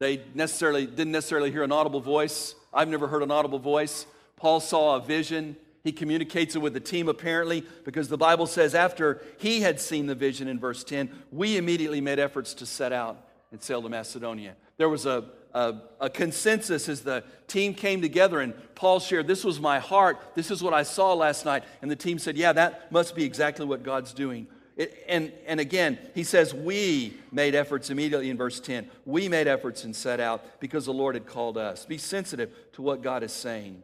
They 0.00 0.22
necessarily 0.34 0.86
didn't 0.86 1.12
necessarily 1.12 1.50
hear 1.50 1.62
an 1.62 1.72
audible 1.72 2.00
voice. 2.00 2.54
I've 2.72 2.88
never 2.88 3.08
heard 3.08 3.22
an 3.22 3.30
audible 3.30 3.58
voice. 3.58 4.06
Paul 4.36 4.60
saw 4.60 4.96
a 4.96 5.00
vision. 5.00 5.56
He 5.82 5.92
communicates 5.92 6.54
it 6.54 6.58
with 6.58 6.74
the 6.74 6.80
team 6.80 7.08
apparently 7.08 7.64
because 7.84 8.08
the 8.08 8.18
Bible 8.18 8.46
says 8.46 8.74
after 8.74 9.22
he 9.38 9.60
had 9.60 9.80
seen 9.80 10.06
the 10.06 10.14
vision 10.14 10.46
in 10.46 10.60
verse 10.60 10.84
10, 10.84 11.10
we 11.32 11.56
immediately 11.56 12.00
made 12.00 12.18
efforts 12.18 12.54
to 12.54 12.66
set 12.66 12.92
out 12.92 13.24
and 13.50 13.62
sail 13.62 13.80
to 13.80 13.88
Macedonia. 13.88 14.54
There 14.76 14.88
was 14.88 15.06
a 15.06 15.24
a, 15.54 15.74
a, 16.00 16.10
consensus 16.10 16.88
as 16.88 17.02
the 17.02 17.24
team 17.46 17.74
came 17.74 18.00
together 18.02 18.40
and 18.40 18.54
Paul 18.74 19.00
shared, 19.00 19.26
This 19.26 19.44
was 19.44 19.60
my 19.60 19.78
heart. 19.78 20.18
This 20.34 20.50
is 20.50 20.62
what 20.62 20.74
I 20.74 20.82
saw 20.82 21.14
last 21.14 21.44
night. 21.44 21.64
And 21.82 21.90
the 21.90 21.96
team 21.96 22.18
said, 22.18 22.36
Yeah, 22.36 22.52
that 22.52 22.92
must 22.92 23.14
be 23.14 23.24
exactly 23.24 23.64
what 23.64 23.82
God's 23.82 24.12
doing. 24.12 24.46
It, 24.76 25.04
and, 25.08 25.32
and 25.46 25.58
again, 25.58 25.98
he 26.14 26.22
says, 26.22 26.54
We 26.54 27.14
made 27.32 27.54
efforts 27.54 27.90
immediately 27.90 28.30
in 28.30 28.36
verse 28.36 28.60
10. 28.60 28.88
We 29.04 29.28
made 29.28 29.48
efforts 29.48 29.84
and 29.84 29.94
set 29.94 30.20
out 30.20 30.60
because 30.60 30.84
the 30.86 30.92
Lord 30.92 31.14
had 31.14 31.26
called 31.26 31.58
us. 31.58 31.84
Be 31.84 31.98
sensitive 31.98 32.50
to 32.74 32.82
what 32.82 33.02
God 33.02 33.22
is 33.22 33.32
saying. 33.32 33.82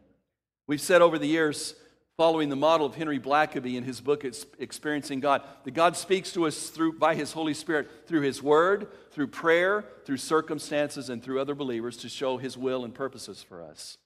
We've 0.67 0.81
said 0.81 1.01
over 1.01 1.19
the 1.19 1.27
years, 1.27 1.75
following 2.17 2.49
the 2.49 2.55
model 2.55 2.85
of 2.85 2.95
Henry 2.95 3.19
Blackaby 3.19 3.75
in 3.75 3.83
his 3.83 3.99
book 3.99 4.23
Experiencing 4.59 5.19
God, 5.19 5.41
that 5.63 5.73
God 5.73 5.97
speaks 5.97 6.31
to 6.33 6.47
us 6.47 6.69
through 6.69 6.97
by 6.97 7.15
his 7.15 7.33
Holy 7.33 7.53
Spirit 7.53 8.07
through 8.07 8.21
his 8.21 8.41
word, 8.41 8.87
through 9.11 9.27
prayer, 9.27 9.85
through 10.05 10.17
circumstances 10.17 11.09
and 11.09 11.21
through 11.21 11.41
other 11.41 11.55
believers 11.55 11.97
to 11.97 12.09
show 12.09 12.37
his 12.37 12.57
will 12.57 12.85
and 12.85 12.93
purposes 12.93 13.43
for 13.43 13.61
us. 13.61 13.97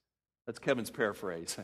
That's 0.46 0.60
Kevin's 0.60 0.90
paraphrase. 0.90 1.58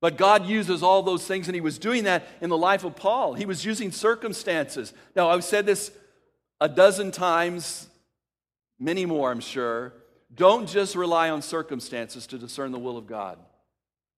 But 0.00 0.16
God 0.16 0.46
uses 0.46 0.82
all 0.82 1.02
those 1.02 1.24
things, 1.26 1.46
and 1.46 1.54
He 1.54 1.60
was 1.60 1.78
doing 1.78 2.04
that 2.04 2.26
in 2.40 2.50
the 2.50 2.58
life 2.58 2.82
of 2.82 2.96
Paul. 2.96 3.34
He 3.34 3.46
was 3.46 3.64
using 3.64 3.92
circumstances. 3.92 4.92
Now, 5.14 5.30
I've 5.30 5.44
said 5.44 5.64
this 5.64 5.92
a 6.60 6.68
dozen 6.68 7.12
times, 7.12 7.88
many 8.80 9.06
more, 9.06 9.30
I'm 9.30 9.40
sure. 9.40 9.92
Don't 10.34 10.68
just 10.68 10.96
rely 10.96 11.30
on 11.30 11.40
circumstances 11.40 12.26
to 12.28 12.38
discern 12.38 12.72
the 12.72 12.80
will 12.80 12.96
of 12.96 13.06
God. 13.06 13.38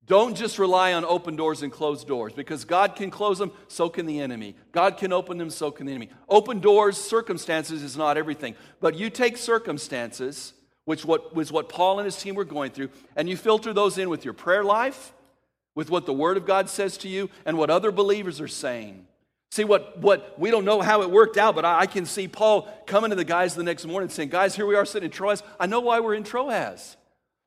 Don't 0.07 0.37
just 0.37 0.59
rely 0.59 0.93
on 0.93 1.05
open 1.05 1.35
doors 1.35 1.63
and 1.63 1.73
closed 1.73 2.07
doors 2.07 2.35
because 2.35 2.67
God 2.67 2.95
can 2.95 3.11
close 3.11 3.39
them, 3.39 3.53
so 3.69 3.89
can 3.89 4.05
the 4.05 4.21
enemy. 4.21 4.55
God 4.71 4.99
can 4.99 5.15
open 5.15 5.39
them, 5.39 5.49
so 5.49 5.71
can 5.71 5.87
the 5.87 5.93
enemy. 5.93 6.11
Open 6.29 6.61
doors, 6.61 6.99
circumstances 6.99 7.83
is 7.83 7.97
not 7.97 8.19
everything. 8.19 8.55
But 8.81 8.97
you 8.97 9.09
take 9.09 9.39
circumstances, 9.39 10.53
which 10.85 11.07
what, 11.07 11.35
was 11.35 11.51
what 11.51 11.71
Paul 11.71 12.01
and 12.01 12.05
his 12.05 12.21
team 12.21 12.35
were 12.35 12.45
going 12.45 12.73
through, 12.73 12.91
and 13.17 13.31
you 13.31 13.37
filter 13.37 13.73
those 13.73 13.97
in 13.97 14.11
with 14.11 14.27
your 14.27 14.35
prayer 14.35 14.63
life, 14.63 15.15
with 15.75 15.89
what 15.89 16.05
the 16.05 16.13
Word 16.13 16.37
of 16.37 16.45
God 16.45 16.69
says 16.69 16.99
to 16.99 17.09
you, 17.09 17.31
and 17.47 17.57
what 17.57 17.71
other 17.71 17.91
believers 17.91 18.43
are 18.43 18.49
saying. 18.49 19.07
See, 19.53 19.65
what, 19.65 19.99
what 20.01 20.39
we 20.39 20.51
don't 20.51 20.67
know 20.67 20.83
how 20.83 21.01
it 21.01 21.11
worked 21.11 21.39
out, 21.39 21.55
but 21.55 21.65
I, 21.65 21.81
I 21.81 21.87
can 21.87 22.05
see 22.05 22.29
Paul 22.29 22.69
coming 22.87 23.09
to 23.09 23.17
the 23.17 23.25
guys 23.25 23.55
the 23.55 23.63
next 23.63 23.87
morning 23.87 24.11
saying, 24.11 24.29
Guys, 24.29 24.55
here 24.55 24.67
we 24.67 24.75
are 24.75 24.85
sitting 24.85 25.07
in 25.07 25.13
Troas. 25.13 25.43
I 25.59 25.67
know 25.67 25.81
why 25.81 26.01
we're 26.01 26.15
in 26.15 26.25
Troas 26.25 26.97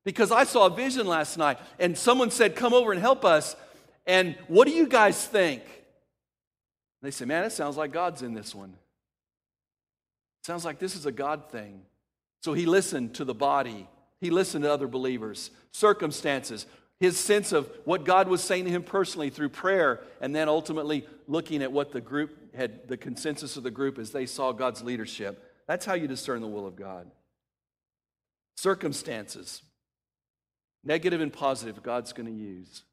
because 0.07 0.31
I 0.31 0.45
saw 0.45 0.67
a 0.67 0.69
vision 0.69 1.05
last 1.05 1.37
night 1.37 1.59
and 1.79 1.97
someone 1.97 2.31
said, 2.31 2.55
Come 2.55 2.73
over 2.73 2.93
and 2.93 3.01
help 3.01 3.25
us. 3.25 3.57
And 4.05 4.37
what 4.47 4.65
do 4.65 4.73
you 4.73 4.87
guys 4.87 5.25
think? 5.25 5.63
They 7.01 7.11
say, 7.11 7.25
Man, 7.25 7.43
it 7.43 7.51
sounds 7.51 7.75
like 7.75 7.91
God's 7.91 8.21
in 8.21 8.33
this 8.33 8.55
one. 8.55 8.69
It 8.69 10.45
sounds 10.45 10.63
like 10.63 10.79
this 10.79 10.95
is 10.95 11.05
a 11.05 11.11
God 11.11 11.51
thing. 11.51 11.81
So 12.41 12.53
he 12.53 12.65
listened 12.65 13.15
to 13.15 13.25
the 13.25 13.33
body, 13.33 13.85
he 14.21 14.29
listened 14.29 14.63
to 14.63 14.71
other 14.71 14.87
believers, 14.87 15.51
circumstances, 15.73 16.65
his 17.01 17.17
sense 17.17 17.51
of 17.51 17.69
what 17.83 18.05
God 18.05 18.29
was 18.29 18.41
saying 18.41 18.63
to 18.63 18.71
him 18.71 18.83
personally 18.83 19.29
through 19.29 19.49
prayer, 19.49 19.99
and 20.21 20.33
then 20.33 20.47
ultimately 20.47 21.05
looking 21.27 21.61
at 21.61 21.73
what 21.73 21.91
the 21.91 21.99
group 21.99 22.55
had, 22.55 22.87
the 22.87 22.95
consensus 22.95 23.57
of 23.57 23.63
the 23.63 23.71
group 23.71 23.99
as 23.99 24.11
they 24.11 24.25
saw 24.25 24.53
God's 24.53 24.81
leadership. 24.81 25.43
That's 25.67 25.85
how 25.85 25.95
you 25.95 26.07
discern 26.07 26.39
the 26.39 26.47
will 26.47 26.65
of 26.65 26.77
God. 26.77 27.11
Circumstances, 28.55 29.63
negative 30.83 31.21
and 31.21 31.31
positive, 31.31 31.81
God's 31.83 32.13
going 32.13 32.27
to 32.27 32.33
use. 32.33 32.83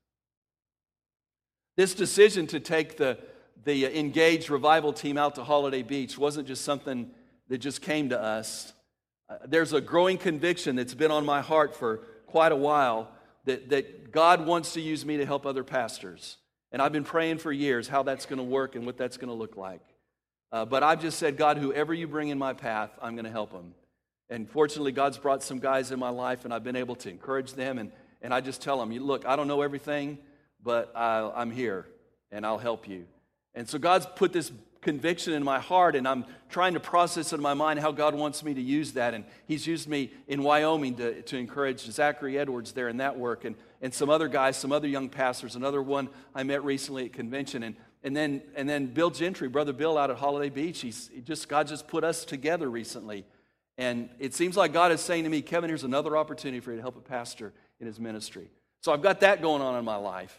This 1.76 1.94
decision 1.94 2.46
to 2.48 2.60
take 2.60 2.96
the, 2.96 3.18
the 3.64 3.98
engaged 3.98 4.50
revival 4.50 4.92
team 4.92 5.18
out 5.18 5.34
to 5.36 5.44
Holiday 5.44 5.82
Beach 5.82 6.16
wasn't 6.16 6.46
just 6.46 6.64
something 6.64 7.10
that 7.48 7.58
just 7.58 7.82
came 7.82 8.10
to 8.10 8.20
us. 8.20 8.72
Uh, 9.28 9.36
there's 9.46 9.72
a 9.72 9.80
growing 9.80 10.18
conviction 10.18 10.76
that's 10.76 10.94
been 10.94 11.10
on 11.10 11.24
my 11.24 11.40
heart 11.40 11.74
for 11.74 11.98
quite 12.26 12.52
a 12.52 12.56
while 12.56 13.08
that, 13.44 13.70
that 13.70 14.12
God 14.12 14.46
wants 14.46 14.74
to 14.74 14.80
use 14.80 15.04
me 15.04 15.16
to 15.16 15.26
help 15.26 15.46
other 15.46 15.64
pastors. 15.64 16.36
And 16.72 16.80
I've 16.82 16.92
been 16.92 17.04
praying 17.04 17.38
for 17.38 17.52
years 17.52 17.88
how 17.88 18.02
that's 18.02 18.26
going 18.26 18.38
to 18.38 18.44
work 18.44 18.74
and 18.74 18.86
what 18.86 18.96
that's 18.96 19.16
going 19.16 19.28
to 19.28 19.34
look 19.34 19.56
like. 19.56 19.82
Uh, 20.50 20.64
but 20.64 20.82
I've 20.82 21.00
just 21.00 21.18
said, 21.18 21.36
God, 21.36 21.58
whoever 21.58 21.92
you 21.92 22.06
bring 22.06 22.28
in 22.28 22.38
my 22.38 22.52
path, 22.52 22.90
I'm 23.02 23.14
going 23.14 23.24
to 23.24 23.30
help 23.30 23.52
them. 23.52 23.74
And 24.30 24.48
fortunately, 24.48 24.92
God's 24.92 25.18
brought 25.18 25.42
some 25.42 25.58
guys 25.58 25.90
in 25.90 25.98
my 25.98 26.08
life, 26.08 26.44
and 26.44 26.54
I've 26.54 26.64
been 26.64 26.76
able 26.76 26.96
to 26.96 27.10
encourage 27.10 27.52
them. 27.52 27.78
And, 27.78 27.92
and 28.22 28.32
I 28.32 28.40
just 28.40 28.62
tell 28.62 28.78
them, 28.78 28.90
look, 28.98 29.26
I 29.26 29.36
don't 29.36 29.48
know 29.48 29.62
everything, 29.62 30.18
but 30.62 30.92
I, 30.96 31.30
I'm 31.34 31.50
here, 31.50 31.86
and 32.32 32.46
I'll 32.46 32.58
help 32.58 32.88
you. 32.88 33.04
And 33.54 33.68
so 33.68 33.78
God's 33.78 34.06
put 34.16 34.32
this 34.32 34.50
conviction 34.80 35.32
in 35.32 35.42
my 35.42 35.58
heart, 35.58 35.96
and 35.96 36.06
I'm 36.06 36.24
trying 36.48 36.74
to 36.74 36.80
process 36.80 37.32
in 37.32 37.40
my 37.40 37.54
mind 37.54 37.80
how 37.80 37.90
God 37.92 38.14
wants 38.14 38.42
me 38.42 38.54
to 38.54 38.60
use 38.60 38.92
that. 38.92 39.14
And 39.14 39.24
He's 39.46 39.66
used 39.66 39.88
me 39.88 40.12
in 40.28 40.42
Wyoming 40.42 40.96
to, 40.96 41.22
to 41.22 41.36
encourage 41.36 41.80
Zachary 41.80 42.38
Edwards 42.38 42.72
there 42.72 42.88
in 42.88 42.98
that 42.98 43.18
work, 43.18 43.44
and, 43.44 43.56
and 43.82 43.92
some 43.92 44.10
other 44.10 44.28
guys, 44.28 44.56
some 44.56 44.72
other 44.72 44.88
young 44.88 45.08
pastors. 45.08 45.56
Another 45.56 45.82
one 45.82 46.08
I 46.34 46.42
met 46.44 46.64
recently 46.64 47.06
at 47.06 47.12
convention. 47.12 47.62
And, 47.62 47.76
and, 48.02 48.16
then, 48.16 48.42
and 48.54 48.68
then 48.68 48.86
Bill 48.86 49.10
Gentry, 49.10 49.48
Brother 49.48 49.72
Bill 49.72 49.98
out 49.98 50.10
at 50.10 50.16
Holiday 50.16 50.50
Beach, 50.50 50.80
he's 50.80 51.10
he 51.12 51.20
just, 51.20 51.48
God 51.48 51.66
just 51.66 51.88
put 51.88 52.04
us 52.04 52.24
together 52.24 52.70
recently. 52.70 53.24
And 53.76 54.08
it 54.18 54.34
seems 54.34 54.56
like 54.56 54.72
God 54.72 54.92
is 54.92 55.00
saying 55.00 55.24
to 55.24 55.30
me, 55.30 55.42
Kevin, 55.42 55.68
here's 55.68 55.84
another 55.84 56.16
opportunity 56.16 56.60
for 56.60 56.70
you 56.70 56.76
to 56.76 56.82
help 56.82 56.96
a 56.96 57.00
pastor 57.00 57.52
in 57.80 57.86
his 57.86 57.98
ministry. 57.98 58.48
So 58.82 58.92
I've 58.92 59.02
got 59.02 59.20
that 59.20 59.42
going 59.42 59.62
on 59.62 59.76
in 59.76 59.84
my 59.84 59.96
life. 59.96 60.38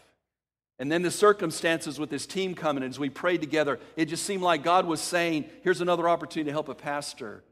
And 0.78 0.92
then 0.92 1.02
the 1.02 1.10
circumstances 1.10 1.98
with 1.98 2.10
this 2.10 2.26
team 2.26 2.54
coming, 2.54 2.82
as 2.82 2.98
we 2.98 3.08
prayed 3.08 3.40
together, 3.40 3.80
it 3.96 4.06
just 4.06 4.24
seemed 4.24 4.42
like 4.42 4.62
God 4.62 4.86
was 4.86 5.00
saying, 5.00 5.46
here's 5.62 5.80
another 5.80 6.08
opportunity 6.08 6.48
to 6.48 6.52
help 6.52 6.68
a 6.68 6.74
pastor. 6.74 7.42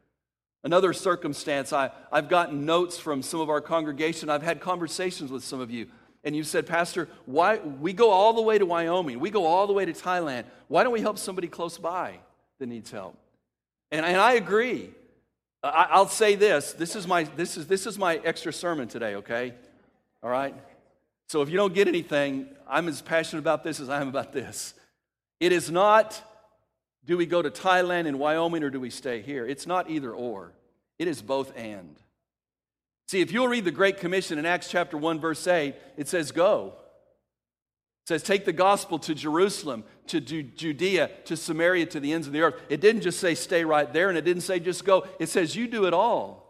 Another 0.62 0.92
circumstance, 0.92 1.72
I, 1.72 1.90
I've 2.12 2.28
gotten 2.28 2.64
notes 2.64 2.98
from 2.98 3.22
some 3.22 3.40
of 3.40 3.50
our 3.50 3.60
congregation. 3.60 4.30
I've 4.30 4.42
had 4.42 4.60
conversations 4.60 5.30
with 5.30 5.44
some 5.44 5.60
of 5.60 5.70
you. 5.70 5.88
And 6.22 6.34
you 6.34 6.42
said, 6.42 6.66
Pastor, 6.66 7.08
why 7.26 7.58
we 7.58 7.92
go 7.92 8.10
all 8.10 8.32
the 8.32 8.42
way 8.42 8.56
to 8.56 8.64
Wyoming, 8.64 9.20
we 9.20 9.30
go 9.30 9.44
all 9.44 9.66
the 9.66 9.74
way 9.74 9.84
to 9.84 9.92
Thailand. 9.92 10.44
Why 10.68 10.82
don't 10.82 10.92
we 10.92 11.02
help 11.02 11.18
somebody 11.18 11.48
close 11.48 11.76
by 11.76 12.18
that 12.58 12.66
needs 12.66 12.90
help? 12.90 13.16
And, 13.90 14.06
and 14.06 14.16
I 14.16 14.34
agree. 14.34 14.90
I, 15.68 15.98
will 15.98 16.08
say 16.08 16.34
this. 16.34 16.72
This 16.72 16.94
is, 16.94 17.06
my, 17.06 17.24
this, 17.24 17.56
is, 17.56 17.66
this 17.66 17.86
is 17.86 17.98
my 17.98 18.16
extra 18.16 18.52
sermon 18.52 18.88
today, 18.88 19.16
okay? 19.16 19.54
All 20.22 20.30
right? 20.30 20.54
So 21.28 21.42
if 21.42 21.48
you 21.48 21.56
don't 21.56 21.74
get 21.74 21.88
anything, 21.88 22.48
I'm 22.68 22.88
as 22.88 23.00
passionate 23.00 23.40
about 23.40 23.64
this 23.64 23.80
as 23.80 23.88
I 23.88 24.00
am 24.00 24.08
about 24.08 24.32
this. 24.32 24.74
It 25.40 25.52
is 25.52 25.70
not 25.70 26.22
do 27.06 27.18
we 27.18 27.26
go 27.26 27.42
to 27.42 27.50
Thailand 27.50 28.06
and 28.06 28.18
Wyoming 28.18 28.62
or 28.62 28.70
do 28.70 28.80
we 28.80 28.90
stay 28.90 29.20
here? 29.20 29.46
It's 29.46 29.66
not 29.66 29.90
either 29.90 30.12
or, 30.12 30.52
it 30.98 31.08
is 31.08 31.20
both 31.20 31.52
and. 31.56 31.96
See, 33.06 33.20
if 33.20 33.30
you'll 33.30 33.48
read 33.48 33.66
the 33.66 33.70
Great 33.70 33.98
Commission 33.98 34.38
in 34.38 34.46
Acts 34.46 34.68
chapter 34.70 34.96
1, 34.96 35.20
verse 35.20 35.46
8, 35.46 35.74
it 35.98 36.08
says, 36.08 36.32
Go. 36.32 36.74
It 38.04 38.08
says, 38.08 38.22
Take 38.22 38.44
the 38.44 38.52
gospel 38.52 38.98
to 39.00 39.14
Jerusalem, 39.14 39.84
to 40.08 40.20
Judea, 40.20 41.10
to 41.24 41.36
Samaria, 41.38 41.86
to 41.86 42.00
the 42.00 42.12
ends 42.12 42.26
of 42.26 42.34
the 42.34 42.42
earth. 42.42 42.60
It 42.68 42.82
didn't 42.82 43.00
just 43.00 43.18
say 43.18 43.34
stay 43.34 43.64
right 43.64 43.90
there, 43.90 44.10
and 44.10 44.18
it 44.18 44.26
didn't 44.26 44.42
say 44.42 44.60
just 44.60 44.84
go. 44.84 45.06
It 45.18 45.30
says, 45.30 45.56
You 45.56 45.66
do 45.66 45.86
it 45.86 45.94
all. 45.94 46.44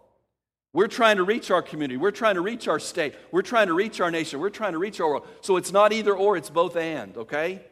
We're 0.72 0.88
trying 0.88 1.18
to 1.18 1.22
reach 1.22 1.52
our 1.52 1.62
community. 1.62 1.96
We're 1.96 2.10
trying 2.10 2.34
to 2.34 2.40
reach 2.40 2.66
our 2.66 2.80
state. 2.80 3.14
We're 3.30 3.42
trying 3.42 3.68
to 3.68 3.74
reach 3.74 4.00
our 4.00 4.10
nation. 4.10 4.40
We're 4.40 4.50
trying 4.50 4.72
to 4.72 4.78
reach 4.78 4.98
our 4.98 5.08
world. 5.08 5.28
So 5.40 5.56
it's 5.56 5.70
not 5.70 5.92
either 5.92 6.12
or, 6.12 6.36
it's 6.36 6.50
both 6.50 6.74
and, 6.74 7.16
okay? 7.16 7.62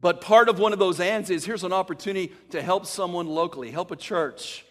But 0.00 0.20
part 0.20 0.48
of 0.48 0.58
one 0.58 0.72
of 0.72 0.80
those 0.80 0.98
ands 0.98 1.30
is 1.30 1.44
here's 1.44 1.62
an 1.62 1.72
opportunity 1.72 2.32
to 2.50 2.60
help 2.60 2.86
someone 2.86 3.28
locally, 3.28 3.70
help 3.70 3.92
a 3.92 3.96
church. 3.96 4.64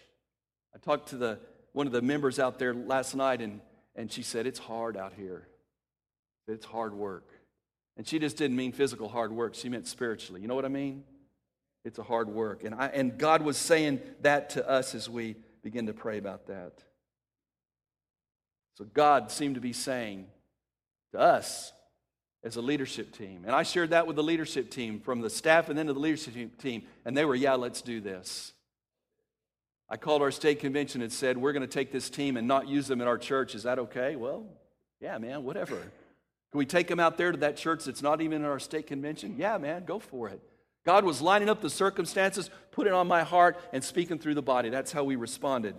I 0.74 0.78
talked 0.78 1.08
to 1.08 1.16
the, 1.16 1.38
one 1.72 1.86
of 1.86 1.94
the 1.94 2.02
members 2.02 2.38
out 2.38 2.58
there 2.58 2.74
last 2.74 3.14
night, 3.14 3.40
and, 3.40 3.62
and 3.96 4.12
she 4.12 4.22
said, 4.22 4.46
It's 4.46 4.58
hard 4.58 4.98
out 4.98 5.14
here. 5.16 5.48
It's 6.46 6.66
hard 6.66 6.92
work. 6.92 7.26
And 7.96 8.06
she 8.06 8.18
just 8.18 8.36
didn't 8.36 8.56
mean 8.56 8.72
physical 8.72 9.08
hard 9.08 9.32
work, 9.32 9.54
she 9.54 9.68
meant 9.68 9.86
spiritually. 9.86 10.40
You 10.40 10.48
know 10.48 10.54
what 10.54 10.64
I 10.64 10.68
mean? 10.68 11.04
It's 11.84 11.98
a 11.98 12.02
hard 12.02 12.28
work. 12.28 12.64
And, 12.64 12.74
I, 12.74 12.86
and 12.86 13.18
God 13.18 13.42
was 13.42 13.56
saying 13.56 14.00
that 14.20 14.50
to 14.50 14.68
us 14.68 14.94
as 14.94 15.10
we 15.10 15.36
begin 15.62 15.86
to 15.86 15.92
pray 15.92 16.18
about 16.18 16.46
that. 16.46 16.72
So 18.78 18.84
God 18.84 19.30
seemed 19.30 19.56
to 19.56 19.60
be 19.60 19.72
saying 19.72 20.26
to 21.12 21.18
us 21.18 21.72
as 22.42 22.56
a 22.56 22.62
leadership 22.62 23.12
team, 23.12 23.42
and 23.46 23.54
I 23.54 23.62
shared 23.62 23.90
that 23.90 24.06
with 24.06 24.16
the 24.16 24.22
leadership 24.22 24.70
team 24.70 25.00
from 25.00 25.20
the 25.20 25.30
staff 25.30 25.68
and 25.68 25.78
then 25.78 25.86
to 25.86 25.92
the 25.92 26.00
leadership 26.00 26.58
team, 26.58 26.82
and 27.04 27.16
they 27.16 27.24
were, 27.24 27.34
yeah, 27.34 27.54
let's 27.54 27.82
do 27.82 28.00
this. 28.00 28.52
I 29.90 29.98
called 29.98 30.22
our 30.22 30.30
state 30.30 30.60
convention 30.60 31.02
and 31.02 31.12
said, 31.12 31.36
we're 31.36 31.52
going 31.52 31.60
to 31.60 31.66
take 31.66 31.92
this 31.92 32.08
team 32.08 32.38
and 32.38 32.48
not 32.48 32.66
use 32.66 32.86
them 32.86 33.02
in 33.02 33.06
our 33.06 33.18
church. 33.18 33.54
Is 33.54 33.64
that 33.64 33.78
okay? 33.78 34.16
Well, 34.16 34.46
yeah, 35.00 35.18
man, 35.18 35.44
whatever. 35.44 35.78
Can 36.52 36.58
we 36.58 36.66
take 36.66 36.86
them 36.86 37.00
out 37.00 37.16
there 37.16 37.32
to 37.32 37.38
that 37.38 37.56
church 37.56 37.84
that's 37.84 38.02
not 38.02 38.20
even 38.20 38.42
in 38.42 38.44
our 38.44 38.58
state 38.58 38.86
convention? 38.86 39.36
Yeah, 39.38 39.56
man, 39.56 39.84
go 39.86 39.98
for 39.98 40.28
it. 40.28 40.40
God 40.84 41.04
was 41.04 41.22
lining 41.22 41.48
up 41.48 41.62
the 41.62 41.70
circumstances, 41.70 42.50
putting 42.72 42.92
on 42.92 43.08
my 43.08 43.22
heart, 43.22 43.58
and 43.72 43.82
speaking 43.82 44.18
through 44.18 44.34
the 44.34 44.42
body. 44.42 44.68
That's 44.68 44.92
how 44.92 45.02
we 45.02 45.16
responded. 45.16 45.74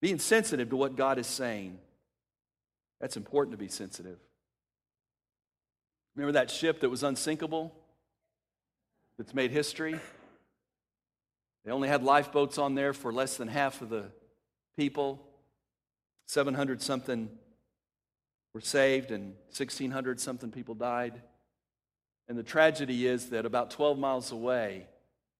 Being 0.00 0.20
sensitive 0.20 0.70
to 0.70 0.76
what 0.76 0.94
God 0.94 1.18
is 1.18 1.26
saying. 1.26 1.78
That's 3.00 3.16
important 3.16 3.52
to 3.54 3.58
be 3.58 3.68
sensitive. 3.68 4.18
Remember 6.14 6.32
that 6.32 6.48
ship 6.48 6.80
that 6.80 6.90
was 6.90 7.02
unsinkable? 7.02 7.74
That's 9.18 9.34
made 9.34 9.50
history? 9.50 9.98
They 11.64 11.72
only 11.72 11.88
had 11.88 12.04
lifeboats 12.04 12.56
on 12.56 12.76
there 12.76 12.92
for 12.92 13.12
less 13.12 13.36
than 13.36 13.48
half 13.48 13.82
of 13.82 13.88
the 13.88 14.12
people. 14.76 15.26
700 16.26 16.80
something 16.80 17.30
were 18.54 18.60
saved, 18.60 19.10
and 19.10 19.34
1,600 19.48 20.20
something 20.20 20.50
people 20.50 20.74
died. 20.74 21.20
And 22.28 22.38
the 22.38 22.42
tragedy 22.42 23.06
is 23.06 23.30
that 23.30 23.44
about 23.44 23.70
12 23.70 23.98
miles 23.98 24.32
away, 24.32 24.86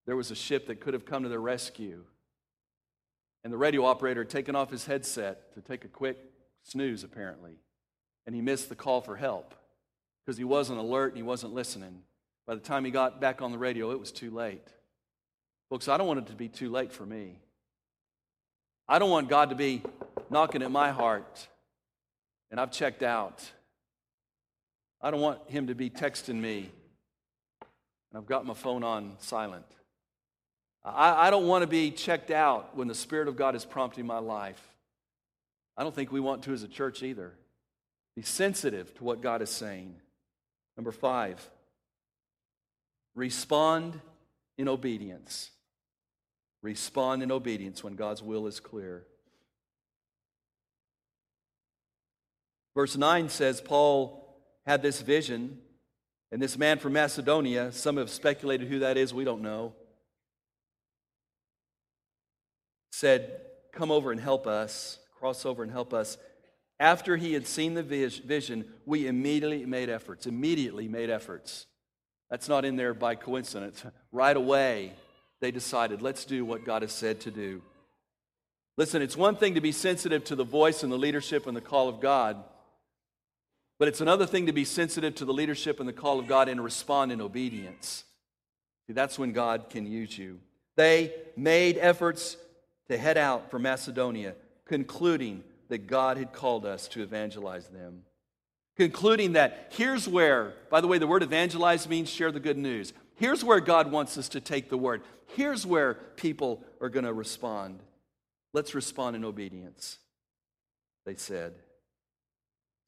there 0.05 0.17
was 0.17 0.31
a 0.31 0.35
ship 0.35 0.67
that 0.67 0.81
could 0.81 0.93
have 0.93 1.07
come 1.07 1.23
to 1.23 1.29
their 1.29 1.41
rescue. 1.41 2.05
And 3.45 3.53
the 3.53 3.57
radio 3.57 3.85
operator 3.85 4.23
had 4.23 4.31
taken 4.31 4.57
off 4.57 4.71
his 4.71 4.85
headset 4.85 5.55
to 5.55 5.61
take 5.61 5.85
a 5.85 5.89
quick 5.89 6.19
snooze, 6.63 7.05
apparently. 7.05 7.53
And 8.27 8.35
he 8.35 8.43
missed 8.43 8.69
the 8.69 8.75
call 8.75 9.01
for 9.01 9.17
help 9.17 9.55
because 10.25 10.37
he 10.37 10.45
wasn't 10.45 10.79
alert 10.79 11.09
and 11.09 11.17
he 11.17 11.23
wasn't 11.23 11.55
listening. 11.55 12.01
By 12.47 12.55
the 12.55 12.61
time 12.61 12.85
he 12.85 12.91
got 12.91 13.21
back 13.21 13.41
on 13.41 13.53
the 13.53 13.59
radio, 13.59 13.93
it 13.93 14.01
was 14.01 14.13
too 14.13 14.31
late. 14.31 14.67
Folks, 15.71 15.89
I 15.89 15.97
don't 15.97 16.07
want 16.07 16.21
it 16.21 16.27
to 16.27 16.35
be 16.35 16.49
too 16.49 16.71
late 16.71 16.93
for 16.93 17.07
me. 17.07 17.39
I 18.89 18.99
don't 18.99 19.11
want 19.11 19.29
God 19.29 19.51
to 19.51 19.57
be 19.57 19.83
knocking 20.31 20.63
at 20.63 20.71
my 20.71 20.91
heart 20.91 21.49
and 22.55 22.61
I've 22.61 22.71
checked 22.71 23.03
out. 23.03 23.43
I 25.03 25.11
don't 25.11 25.21
want 25.21 25.41
him 25.51 25.67
to 25.67 25.75
be 25.75 25.91
texting 25.91 26.37
me 26.37 26.71
and 27.61 28.17
I've 28.23 28.27
got 28.27 28.47
my 28.47 28.55
phone 28.55 28.85
on 28.85 29.17
silent. 29.19 29.67
I, 30.85 31.27
I 31.27 31.31
don't 31.31 31.49
want 31.49 31.63
to 31.63 31.67
be 31.67 31.91
checked 31.91 32.31
out 32.31 32.77
when 32.77 32.87
the 32.87 32.95
Spirit 32.95 33.27
of 33.27 33.35
God 33.35 33.57
is 33.57 33.65
prompting 33.65 34.07
my 34.07 34.21
life. 34.21 34.63
I 35.77 35.83
don't 35.83 35.93
think 35.93 36.13
we 36.13 36.21
want 36.21 36.45
to 36.45 36.53
as 36.53 36.63
a 36.63 36.69
church 36.69 37.03
either. 37.03 37.33
Be 38.15 38.23
sensitive 38.23 38.95
to 38.99 39.03
what 39.03 39.21
God 39.21 39.43
is 39.43 39.51
saying. 39.51 39.97
Number 40.77 40.93
five, 40.93 41.45
respond 43.17 44.01
in 44.59 44.69
obedience. 44.69 45.51
Respond 46.63 47.25
in 47.25 47.33
obedience 47.33 47.83
when 47.83 47.97
God's 47.97 48.23
will 48.23 48.47
is 48.47 48.61
clear. 48.61 49.03
Verse 52.75 52.97
9 52.97 53.29
says 53.29 53.61
Paul 53.61 54.41
had 54.67 54.83
this 54.83 55.01
vision, 55.01 55.59
and 56.33 56.43
this 56.43 56.59
man 56.59 56.79
from 56.79 56.95
Macedonia, 56.95 57.71
some 57.71 57.97
have 57.97 58.11
speculated 58.11 58.69
who 58.69 58.81
that 58.81 58.97
is, 58.97 59.15
we 59.15 59.25
don't 59.25 59.43
know, 59.43 59.75
said, 62.91 63.41
Come 63.73 63.91
over 63.91 64.13
and 64.13 64.21
help 64.21 64.47
us, 64.47 64.99
cross 65.19 65.45
over 65.45 65.63
and 65.63 65.71
help 65.71 65.93
us. 65.93 66.17
After 66.81 67.17
he 67.17 67.33
had 67.33 67.47
seen 67.47 67.75
the 67.75 67.83
vision, 67.83 68.65
we 68.87 69.07
immediately 69.07 69.65
made 69.65 69.89
efforts, 69.89 70.27
immediately 70.27 70.89
made 70.89 71.11
efforts. 71.11 71.67
That's 72.31 72.49
not 72.49 72.65
in 72.65 72.77
there 72.77 72.95
by 72.95 73.15
coincidence. 73.15 73.85
Right 74.13 74.37
away, 74.37 74.93
they 75.41 75.51
decided, 75.51 76.03
let's 76.03 76.25
do 76.25 76.45
what 76.45 76.65
God 76.65 76.83
has 76.83 76.93
said 76.93 77.21
to 77.23 77.31
do. 77.31 77.63
Listen, 78.77 79.03
it's 79.03 79.17
one 79.17 79.37
thing 79.37 79.55
to 79.55 79.61
be 79.61 79.73
sensitive 79.73 80.25
to 80.25 80.37
the 80.37 80.45
voice 80.45 80.83
and 80.83 80.91
the 80.91 80.99
leadership 80.99 81.47
and 81.47 81.57
the 81.57 81.61
call 81.61 81.89
of 81.89 82.01
God, 82.01 82.43
but 83.79 83.89
it's 83.89 84.01
another 84.01 84.27
thing 84.27 84.47
to 84.47 84.53
be 84.53 84.65
sensitive 84.65 85.15
to 85.17 85.25
the 85.25 85.33
leadership 85.33 85.81
and 85.81 85.89
the 85.89 85.93
call 85.93 86.19
of 86.19 86.27
God 86.27 86.49
and 86.49 86.63
respond 86.63 87.13
in 87.13 87.21
obedience. 87.21 88.05
That's 88.89 89.19
when 89.19 89.33
God 89.33 89.71
can 89.71 89.87
use 89.87 90.17
you. 90.17 90.41
They 90.77 91.13
made 91.37 91.79
efforts 91.79 92.37
to 92.89 92.99
head 92.99 93.17
out 93.17 93.51
for 93.51 93.59
Macedonia, 93.59 94.35
concluding 94.67 95.43
that 95.69 95.87
God 95.87 96.19
had 96.19 96.33
called 96.33 96.67
us 96.67 96.87
to 96.89 97.03
evangelize 97.03 97.69
them. 97.69 98.03
Concluding 98.77 99.33
that 99.33 99.73
here's 99.77 100.09
where, 100.09 100.55
by 100.69 100.81
the 100.81 100.89
way, 100.89 100.99
the 100.99 101.07
word 101.07 101.23
evangelize 101.23 101.89
means 101.89 102.11
share 102.11 102.33
the 102.33 102.41
good 102.41 102.59
news. 102.59 102.93
Here's 103.17 103.45
where 103.45 103.61
God 103.61 103.91
wants 103.91 104.19
us 104.19 104.29
to 104.31 104.41
take 104.41 104.69
the 104.69 104.77
word. 104.77 105.03
Here's 105.29 105.65
where 105.65 105.95
people 105.95 106.63
are 106.81 106.89
going 106.89 107.05
to 107.05 107.13
respond. 107.13 107.81
Let's 108.53 108.75
respond 108.75 109.17
in 109.17 109.25
obedience, 109.25 109.99
they 111.07 111.15
said. 111.15 111.55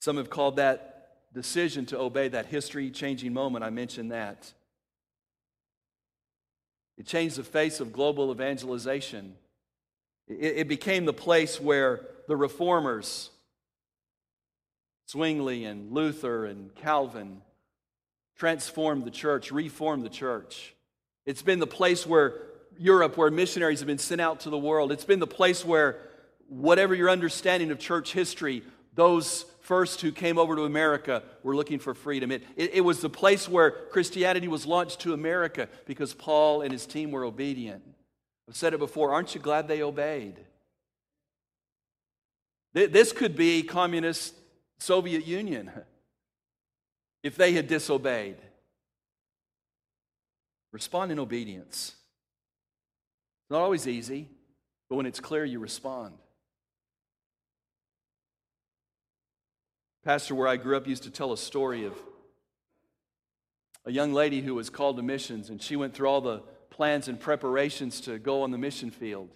Some 0.01 0.17
have 0.17 0.31
called 0.31 0.57
that 0.57 1.33
decision 1.33 1.87
to 1.87 1.99
obey, 1.99 2.29
that 2.29 2.47
history 2.47 2.91
changing 2.91 3.33
moment, 3.33 3.65
I 3.65 3.71
mentioned 3.71 4.13
that. 4.13 4.53
It 6.97 7.07
changed 7.07 7.37
the 7.37 7.45
face 7.45 7.81
of 7.81 7.93
global 7.93 8.33
evangelization. 8.33 9.35
It, 10.29 10.67
became 10.67 11.05
the 11.05 11.13
place 11.13 11.61
where 11.61 12.01
the 12.27 12.37
reformers, 12.37 13.31
Zwingli 15.09 15.65
and 15.65 15.93
Luther 15.93 16.47
and 16.47 16.75
Calvin, 16.75 17.43
transformed 18.37 19.05
the 19.05 19.11
church, 19.11 19.53
reformed 19.53 20.05
the 20.05 20.11
church. 20.11 20.75
It's 21.27 21.43
been 21.43 21.61
the 21.61 21.67
place 21.67 22.07
where 22.07 22.35
Europe, 22.79 23.17
where 23.17 23.31
missionaries 23.31 23.81
have 23.81 23.87
been 23.87 23.99
sent 23.99 24.21
out 24.21 24.41
to 24.41 24.51
the 24.51 24.59
world. 24.59 24.91
It's 24.91 25.05
been 25.05 25.21
the 25.21 25.27
place 25.27 25.65
where, 25.65 25.99
whatever 26.49 26.95
your 26.95 27.11
understanding 27.11 27.71
of 27.71 27.79
church 27.79 28.13
history, 28.13 28.63
those 28.97 29.45
first 29.61 30.01
who 30.01 30.11
came 30.11 30.39
over 30.39 30.57
to 30.57 30.65
America 30.65 31.23
were 31.43 31.55
looking 31.55 31.79
for 31.79 31.95
freedom. 31.95 32.33
It, 32.33 32.43
it, 32.57 32.75
it, 32.75 32.81
was 32.81 33.01
the 33.01 33.11
place 33.11 33.49
where 33.49 33.71
Christianity 33.71 34.49
was 34.49 34.67
launched 34.67 35.01
to 35.01 35.13
America 35.13 35.69
because 35.85 36.15
Paul 36.15 36.63
and 36.63 36.73
his 36.73 36.87
team 36.87 37.13
were 37.13 37.25
obedient. 37.25 37.83
I've 38.49 38.57
said 38.57 38.75
it 38.75 38.79
before. 38.79 39.13
Aren't 39.13 39.35
you 39.35 39.41
glad 39.41 39.69
they 39.69 39.83
obeyed? 39.83 40.37
This 42.73 43.13
could 43.13 43.37
be 43.37 43.63
communist 43.63 44.35
Soviet 44.79 45.27
Union 45.27 45.71
if 47.23 47.37
they 47.37 47.53
had 47.53 47.69
disobeyed. 47.69 48.37
Respond 50.73 51.13
in 51.13 51.19
obedience. 51.19 51.95
It's 53.45 53.51
not 53.51 53.63
always 53.63 53.87
easy, 53.89 54.29
but 54.89 54.97
when 54.97 55.07
it's 55.07 55.21
clear, 55.21 55.45
you 55.45 55.59
respond. 55.59 56.15
Pastor, 60.07 60.37
where 60.37 60.47
I 60.47 60.57
grew 60.57 60.77
up, 60.77 60.87
used 60.87 61.03
to 61.03 61.11
tell 61.11 61.33
a 61.33 61.37
story 61.37 61.85
of 61.85 61.93
a 63.85 63.91
young 63.91 64.13
lady 64.13 64.41
who 64.41 64.55
was 64.55 64.71
called 64.71 64.99
to 64.99 65.03
missions, 65.03 65.51
and 65.51 65.61
she 65.61 65.75
went 65.75 65.95
through 65.95 66.07
all 66.07 66.21
the 66.21 66.45
plans 66.71 67.09
and 67.09 67.19
preparations 67.19 68.01
to 68.03 68.17
go 68.21 68.43
on 68.43 68.53
the 68.53 68.57
mission 68.57 68.93
field. 68.93 69.29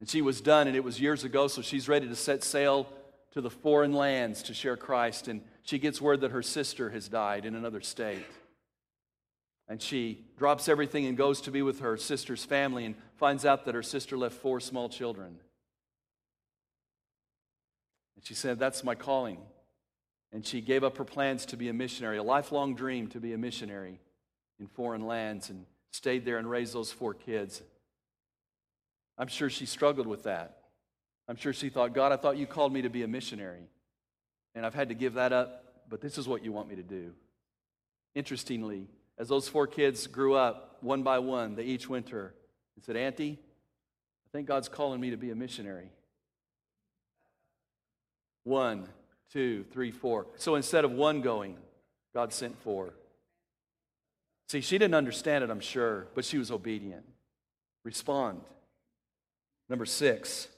And 0.00 0.06
she 0.06 0.20
was 0.20 0.42
done, 0.42 0.66
and 0.66 0.76
it 0.76 0.84
was 0.84 1.00
years 1.00 1.24
ago, 1.24 1.48
so 1.48 1.62
she's 1.62 1.88
ready 1.88 2.06
to 2.06 2.14
set 2.14 2.44
sail 2.44 2.86
to 3.30 3.40
the 3.40 3.48
foreign 3.48 3.94
lands 3.94 4.42
to 4.42 4.52
share 4.52 4.76
Christ. 4.76 5.26
And 5.26 5.40
she 5.62 5.78
gets 5.78 6.02
word 6.02 6.20
that 6.20 6.32
her 6.32 6.42
sister 6.42 6.90
has 6.90 7.08
died 7.08 7.46
in 7.46 7.54
another 7.54 7.80
state. 7.80 8.26
And 9.68 9.80
she 9.80 10.26
drops 10.36 10.68
everything 10.68 11.06
and 11.06 11.16
goes 11.16 11.40
to 11.40 11.50
be 11.50 11.62
with 11.62 11.80
her 11.80 11.96
sister's 11.96 12.44
family 12.44 12.84
and 12.84 12.94
finds 13.16 13.46
out 13.46 13.64
that 13.64 13.74
her 13.74 13.82
sister 13.82 14.18
left 14.18 14.34
four 14.34 14.60
small 14.60 14.90
children. 14.90 15.38
And 18.16 18.26
she 18.26 18.34
said, 18.34 18.58
That's 18.58 18.84
my 18.84 18.94
calling. 18.94 19.38
And 20.32 20.46
she 20.46 20.60
gave 20.60 20.84
up 20.84 20.98
her 20.98 21.04
plans 21.04 21.46
to 21.46 21.56
be 21.56 21.68
a 21.68 21.72
missionary, 21.72 22.18
a 22.18 22.22
lifelong 22.22 22.74
dream 22.74 23.06
to 23.08 23.20
be 23.20 23.32
a 23.32 23.38
missionary 23.38 23.98
in 24.60 24.66
foreign 24.66 25.06
lands, 25.06 25.50
and 25.50 25.64
stayed 25.90 26.24
there 26.24 26.38
and 26.38 26.50
raised 26.50 26.74
those 26.74 26.92
four 26.92 27.14
kids. 27.14 27.62
I'm 29.16 29.28
sure 29.28 29.48
she 29.48 29.66
struggled 29.66 30.06
with 30.06 30.24
that. 30.24 30.58
I'm 31.28 31.36
sure 31.36 31.52
she 31.52 31.68
thought, 31.68 31.92
God, 31.92 32.12
I 32.12 32.16
thought 32.16 32.36
you 32.36 32.46
called 32.46 32.72
me 32.72 32.82
to 32.82 32.88
be 32.88 33.02
a 33.02 33.08
missionary, 33.08 33.68
and 34.54 34.64
I've 34.64 34.74
had 34.74 34.88
to 34.88 34.94
give 34.94 35.14
that 35.14 35.32
up, 35.32 35.64
but 35.88 36.00
this 36.00 36.18
is 36.18 36.26
what 36.26 36.44
you 36.44 36.52
want 36.52 36.68
me 36.68 36.76
to 36.76 36.82
do. 36.82 37.12
Interestingly, 38.14 38.88
as 39.18 39.28
those 39.28 39.48
four 39.48 39.66
kids 39.66 40.06
grew 40.06 40.34
up, 40.34 40.78
one 40.80 41.02
by 41.02 41.18
one, 41.18 41.54
they 41.54 41.64
each 41.64 41.88
went 41.88 42.06
to 42.06 42.16
her 42.16 42.34
and 42.76 42.84
said, 42.84 42.96
Auntie, 42.96 43.38
I 44.26 44.28
think 44.32 44.46
God's 44.46 44.68
calling 44.68 45.00
me 45.00 45.10
to 45.10 45.16
be 45.16 45.30
a 45.30 45.34
missionary. 45.34 45.90
One, 48.44 48.88
two, 49.32 49.64
three, 49.72 49.90
four. 49.90 50.26
So 50.36 50.54
instead 50.54 50.84
of 50.84 50.92
one 50.92 51.20
going, 51.20 51.56
God 52.14 52.32
sent 52.32 52.58
four. 52.62 52.94
See, 54.48 54.60
she 54.60 54.78
didn't 54.78 54.94
understand 54.94 55.44
it, 55.44 55.50
I'm 55.50 55.60
sure, 55.60 56.06
but 56.14 56.24
she 56.24 56.38
was 56.38 56.50
obedient. 56.50 57.04
Respond. 57.84 58.40
Number 59.68 59.84
six, 59.84 60.48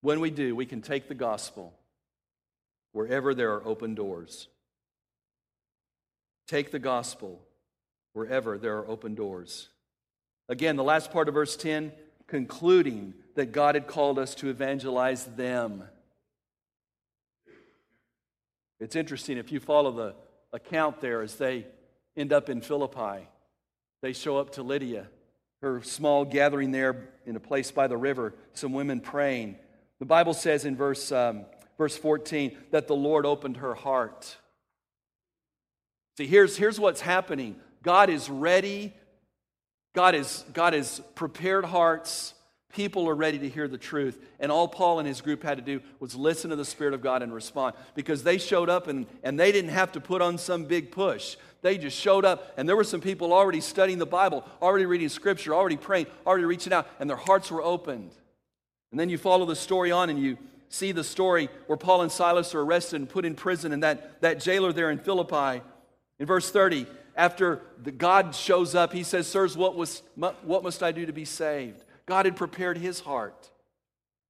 when 0.00 0.20
we 0.20 0.30
do, 0.30 0.54
we 0.54 0.66
can 0.66 0.82
take 0.82 1.08
the 1.08 1.14
gospel 1.14 1.72
wherever 2.92 3.34
there 3.34 3.52
are 3.52 3.66
open 3.66 3.94
doors. 3.94 4.48
Take 6.46 6.70
the 6.70 6.78
gospel 6.78 7.40
wherever 8.12 8.58
there 8.58 8.78
are 8.78 8.88
open 8.88 9.14
doors. 9.14 9.68
Again, 10.48 10.76
the 10.76 10.84
last 10.84 11.10
part 11.10 11.28
of 11.28 11.34
verse 11.34 11.56
10, 11.56 11.92
concluding 12.26 13.14
that 13.34 13.52
God 13.52 13.74
had 13.74 13.86
called 13.86 14.18
us 14.18 14.34
to 14.36 14.48
evangelize 14.48 15.24
them. 15.24 15.84
It's 18.82 18.96
interesting 18.96 19.38
if 19.38 19.52
you 19.52 19.60
follow 19.60 19.92
the 19.92 20.14
account 20.52 21.00
there 21.00 21.22
as 21.22 21.36
they 21.36 21.66
end 22.16 22.32
up 22.32 22.50
in 22.50 22.60
Philippi, 22.60 23.28
they 24.02 24.12
show 24.12 24.38
up 24.38 24.54
to 24.54 24.64
Lydia, 24.64 25.06
her 25.60 25.82
small 25.82 26.24
gathering 26.24 26.72
there 26.72 27.08
in 27.24 27.36
a 27.36 27.40
place 27.40 27.70
by 27.70 27.86
the 27.86 27.96
river, 27.96 28.34
some 28.54 28.72
women 28.72 28.98
praying. 28.98 29.54
The 30.00 30.04
Bible 30.04 30.34
says 30.34 30.64
in 30.64 30.74
verse, 30.74 31.12
um, 31.12 31.44
verse 31.78 31.96
14 31.96 32.58
that 32.72 32.88
the 32.88 32.96
Lord 32.96 33.24
opened 33.24 33.58
her 33.58 33.74
heart. 33.74 34.36
See, 36.16 36.26
here's, 36.26 36.56
here's 36.56 36.80
what's 36.80 37.00
happening 37.00 37.60
God 37.84 38.10
is 38.10 38.28
ready, 38.28 38.92
God 39.94 40.16
is, 40.16 40.44
God 40.52 40.74
is 40.74 41.00
prepared 41.14 41.64
hearts. 41.64 42.34
People 42.72 43.06
are 43.08 43.14
ready 43.14 43.38
to 43.38 43.48
hear 43.48 43.68
the 43.68 43.78
truth. 43.78 44.18
And 44.40 44.50
all 44.50 44.66
Paul 44.66 44.98
and 44.98 45.06
his 45.06 45.20
group 45.20 45.42
had 45.42 45.58
to 45.58 45.62
do 45.62 45.80
was 46.00 46.14
listen 46.14 46.50
to 46.50 46.56
the 46.56 46.64
Spirit 46.64 46.94
of 46.94 47.02
God 47.02 47.22
and 47.22 47.32
respond 47.32 47.74
because 47.94 48.22
they 48.22 48.38
showed 48.38 48.70
up 48.70 48.88
and, 48.88 49.06
and 49.22 49.38
they 49.38 49.52
didn't 49.52 49.70
have 49.70 49.92
to 49.92 50.00
put 50.00 50.22
on 50.22 50.38
some 50.38 50.64
big 50.64 50.90
push. 50.90 51.36
They 51.60 51.76
just 51.76 51.96
showed 51.96 52.24
up, 52.24 52.54
and 52.56 52.68
there 52.68 52.74
were 52.74 52.82
some 52.82 53.00
people 53.00 53.32
already 53.32 53.60
studying 53.60 53.98
the 53.98 54.06
Bible, 54.06 54.44
already 54.60 54.86
reading 54.86 55.10
Scripture, 55.10 55.54
already 55.54 55.76
praying, 55.76 56.06
already 56.26 56.44
reaching 56.44 56.72
out, 56.72 56.88
and 56.98 57.08
their 57.08 57.16
hearts 57.16 57.50
were 57.50 57.62
opened. 57.62 58.10
And 58.90 58.98
then 58.98 59.08
you 59.08 59.18
follow 59.18 59.46
the 59.46 59.54
story 59.54 59.92
on 59.92 60.10
and 60.10 60.18
you 60.18 60.38
see 60.70 60.92
the 60.92 61.04
story 61.04 61.50
where 61.66 61.76
Paul 61.76 62.02
and 62.02 62.10
Silas 62.10 62.54
are 62.54 62.62
arrested 62.62 62.96
and 62.96 63.08
put 63.08 63.24
in 63.24 63.34
prison, 63.34 63.72
and 63.72 63.82
that, 63.82 64.20
that 64.22 64.40
jailer 64.40 64.72
there 64.72 64.90
in 64.90 64.98
Philippi, 64.98 65.62
in 66.18 66.26
verse 66.26 66.50
30, 66.50 66.86
after 67.14 67.60
the 67.82 67.92
God 67.92 68.34
shows 68.34 68.74
up, 68.74 68.94
he 68.94 69.02
says, 69.02 69.26
Sirs, 69.26 69.56
what, 69.56 69.76
was, 69.76 70.02
what 70.16 70.62
must 70.62 70.82
I 70.82 70.90
do 70.90 71.04
to 71.04 71.12
be 71.12 71.26
saved? 71.26 71.84
God 72.06 72.26
had 72.26 72.36
prepared 72.36 72.78
his 72.78 73.00
heart. 73.00 73.50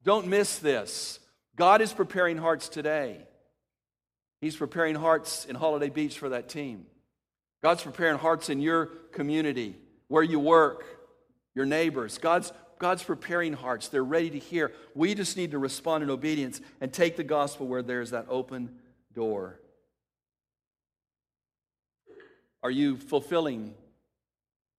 Don't 0.04 0.26
miss 0.26 0.58
this. 0.58 1.20
God 1.56 1.80
is 1.80 1.92
preparing 1.92 2.36
hearts 2.36 2.68
today. 2.68 3.18
He's 4.40 4.56
preparing 4.56 4.94
hearts 4.94 5.44
in 5.44 5.54
Holiday 5.54 5.88
Beach 5.88 6.18
for 6.18 6.30
that 6.30 6.48
team. 6.48 6.86
God's 7.62 7.82
preparing 7.82 8.18
hearts 8.18 8.48
in 8.48 8.60
your 8.60 8.86
community, 9.12 9.76
where 10.08 10.22
you 10.22 10.40
work, 10.40 10.84
your 11.54 11.66
neighbors. 11.66 12.18
God's, 12.18 12.52
God's 12.78 13.04
preparing 13.04 13.52
hearts. 13.52 13.88
They're 13.88 14.02
ready 14.02 14.30
to 14.30 14.38
hear. 14.38 14.72
We 14.94 15.14
just 15.14 15.36
need 15.36 15.52
to 15.52 15.58
respond 15.58 16.02
in 16.02 16.10
obedience 16.10 16.60
and 16.80 16.92
take 16.92 17.16
the 17.16 17.22
gospel 17.22 17.68
where 17.68 17.82
there's 17.82 18.10
that 18.10 18.26
open 18.28 18.74
door. 19.14 19.60
Are 22.64 22.70
you 22.70 22.96
fulfilling? 22.96 23.74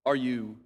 Are 0.05 0.15
you 0.15 0.57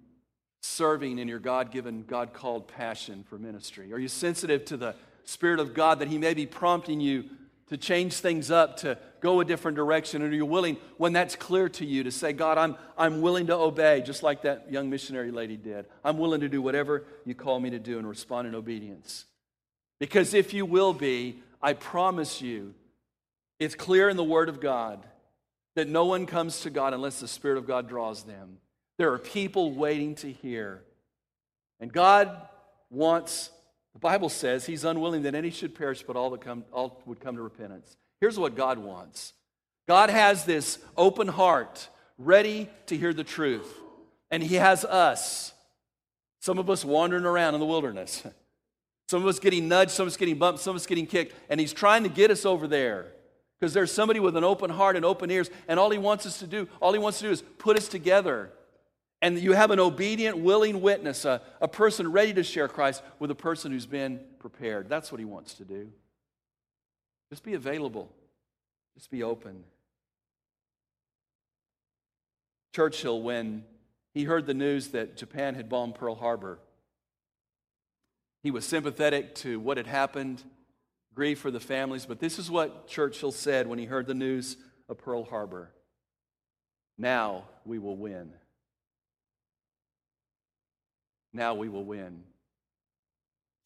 serving 0.60 1.18
in 1.18 1.28
your 1.28 1.38
God 1.38 1.70
given, 1.70 2.02
God 2.02 2.32
called 2.32 2.68
passion 2.68 3.24
for 3.28 3.38
ministry? 3.38 3.92
Are 3.92 3.98
you 3.98 4.08
sensitive 4.08 4.64
to 4.66 4.76
the 4.76 4.94
Spirit 5.24 5.60
of 5.60 5.74
God 5.74 6.00
that 6.00 6.08
He 6.08 6.18
may 6.18 6.34
be 6.34 6.46
prompting 6.46 7.00
you 7.00 7.24
to 7.68 7.76
change 7.76 8.14
things 8.14 8.50
up, 8.50 8.78
to 8.78 8.98
go 9.20 9.40
a 9.40 9.44
different 9.44 9.76
direction? 9.76 10.22
And 10.22 10.32
are 10.32 10.36
you 10.36 10.46
willing, 10.46 10.78
when 10.96 11.12
that's 11.12 11.36
clear 11.36 11.68
to 11.70 11.84
you, 11.84 12.04
to 12.04 12.10
say, 12.10 12.32
God, 12.32 12.58
I'm, 12.58 12.76
I'm 12.96 13.20
willing 13.20 13.46
to 13.48 13.54
obey, 13.54 14.00
just 14.00 14.22
like 14.22 14.42
that 14.42 14.72
young 14.72 14.88
missionary 14.90 15.30
lady 15.30 15.56
did? 15.56 15.86
I'm 16.04 16.18
willing 16.18 16.40
to 16.40 16.48
do 16.48 16.62
whatever 16.62 17.04
you 17.24 17.34
call 17.34 17.60
me 17.60 17.70
to 17.70 17.78
do 17.78 17.98
and 17.98 18.08
respond 18.08 18.48
in 18.48 18.54
obedience. 18.54 19.26
Because 19.98 20.32
if 20.32 20.54
you 20.54 20.64
will 20.64 20.92
be, 20.92 21.42
I 21.60 21.74
promise 21.74 22.40
you, 22.40 22.74
it's 23.58 23.74
clear 23.74 24.08
in 24.08 24.16
the 24.16 24.24
Word 24.24 24.48
of 24.48 24.60
God 24.60 25.04
that 25.74 25.88
no 25.88 26.04
one 26.04 26.26
comes 26.26 26.60
to 26.60 26.70
God 26.70 26.94
unless 26.94 27.20
the 27.20 27.28
Spirit 27.28 27.58
of 27.58 27.66
God 27.66 27.88
draws 27.88 28.22
them. 28.22 28.58
There 28.98 29.12
are 29.12 29.18
people 29.18 29.72
waiting 29.72 30.14
to 30.16 30.30
hear. 30.30 30.82
And 31.80 31.92
God 31.92 32.36
wants 32.90 33.50
the 33.98 34.00
Bible 34.00 34.28
says 34.28 34.64
he's 34.64 34.84
unwilling 34.84 35.22
that 35.22 35.34
any 35.34 35.50
should 35.50 35.74
perish, 35.74 36.04
but 36.04 36.14
all, 36.14 36.30
that 36.30 36.40
come, 36.40 36.64
all 36.72 37.02
would 37.04 37.18
come 37.18 37.34
to 37.34 37.42
repentance. 37.42 37.96
Here's 38.20 38.38
what 38.38 38.54
God 38.54 38.78
wants 38.78 39.32
God 39.88 40.08
has 40.08 40.44
this 40.44 40.78
open 40.96 41.26
heart, 41.26 41.88
ready 42.16 42.68
to 42.86 42.96
hear 42.96 43.12
the 43.12 43.24
truth. 43.24 43.68
And 44.30 44.40
he 44.40 44.54
has 44.54 44.84
us, 44.84 45.52
some 46.40 46.58
of 46.60 46.70
us 46.70 46.84
wandering 46.84 47.24
around 47.24 47.54
in 47.54 47.60
the 47.60 47.66
wilderness. 47.66 48.22
Some 49.10 49.22
of 49.22 49.26
us 49.28 49.38
getting 49.38 49.68
nudged, 49.68 49.92
some 49.92 50.02
of 50.02 50.08
us 50.08 50.18
getting 50.18 50.36
bumped, 50.36 50.60
some 50.60 50.72
of 50.72 50.76
us 50.76 50.86
getting 50.86 51.06
kicked. 51.06 51.34
And 51.48 51.58
he's 51.58 51.72
trying 51.72 52.02
to 52.02 52.10
get 52.10 52.30
us 52.30 52.44
over 52.44 52.68
there 52.68 53.06
because 53.58 53.72
there's 53.72 53.90
somebody 53.90 54.20
with 54.20 54.36
an 54.36 54.44
open 54.44 54.68
heart 54.68 54.96
and 54.96 55.04
open 55.06 55.30
ears. 55.30 55.48
And 55.66 55.80
all 55.80 55.88
he 55.88 55.96
wants 55.96 56.26
us 56.26 56.40
to 56.40 56.46
do, 56.46 56.68
all 56.78 56.92
he 56.92 56.98
wants 56.98 57.18
to 57.20 57.24
do 57.24 57.30
is 57.30 57.40
put 57.56 57.78
us 57.78 57.88
together 57.88 58.50
and 59.20 59.38
you 59.38 59.52
have 59.52 59.70
an 59.70 59.80
obedient, 59.80 60.38
willing 60.38 60.80
witness, 60.80 61.24
a, 61.24 61.42
a 61.60 61.68
person 61.68 62.12
ready 62.12 62.32
to 62.34 62.44
share 62.44 62.68
Christ 62.68 63.02
with 63.18 63.30
a 63.30 63.34
person 63.34 63.72
who's 63.72 63.86
been 63.86 64.20
prepared. 64.38 64.88
That's 64.88 65.10
what 65.10 65.18
he 65.18 65.24
wants 65.24 65.54
to 65.54 65.64
do. 65.64 65.90
Just 67.30 67.42
be 67.42 67.54
available. 67.54 68.10
Just 68.94 69.10
be 69.10 69.22
open. 69.22 69.64
Churchill, 72.74 73.20
when 73.20 73.64
he 74.14 74.24
heard 74.24 74.46
the 74.46 74.54
news 74.54 74.88
that 74.88 75.16
Japan 75.16 75.54
had 75.54 75.68
bombed 75.68 75.96
Pearl 75.96 76.14
Harbor, 76.14 76.60
he 78.42 78.52
was 78.52 78.64
sympathetic 78.64 79.34
to 79.36 79.58
what 79.58 79.76
had 79.78 79.86
happened, 79.86 80.42
grief 81.12 81.40
for 81.40 81.50
the 81.50 81.60
families, 81.60 82.06
but 82.06 82.20
this 82.20 82.38
is 82.38 82.50
what 82.50 82.86
Churchill 82.86 83.32
said 83.32 83.66
when 83.66 83.80
he 83.80 83.84
heard 83.84 84.06
the 84.06 84.14
news 84.14 84.56
of 84.88 84.98
Pearl 84.98 85.24
Harbor 85.24 85.70
Now 86.96 87.44
we 87.64 87.78
will 87.78 87.96
win. 87.96 88.32
Now 91.38 91.54
we 91.54 91.68
will 91.68 91.84
win. 91.84 92.24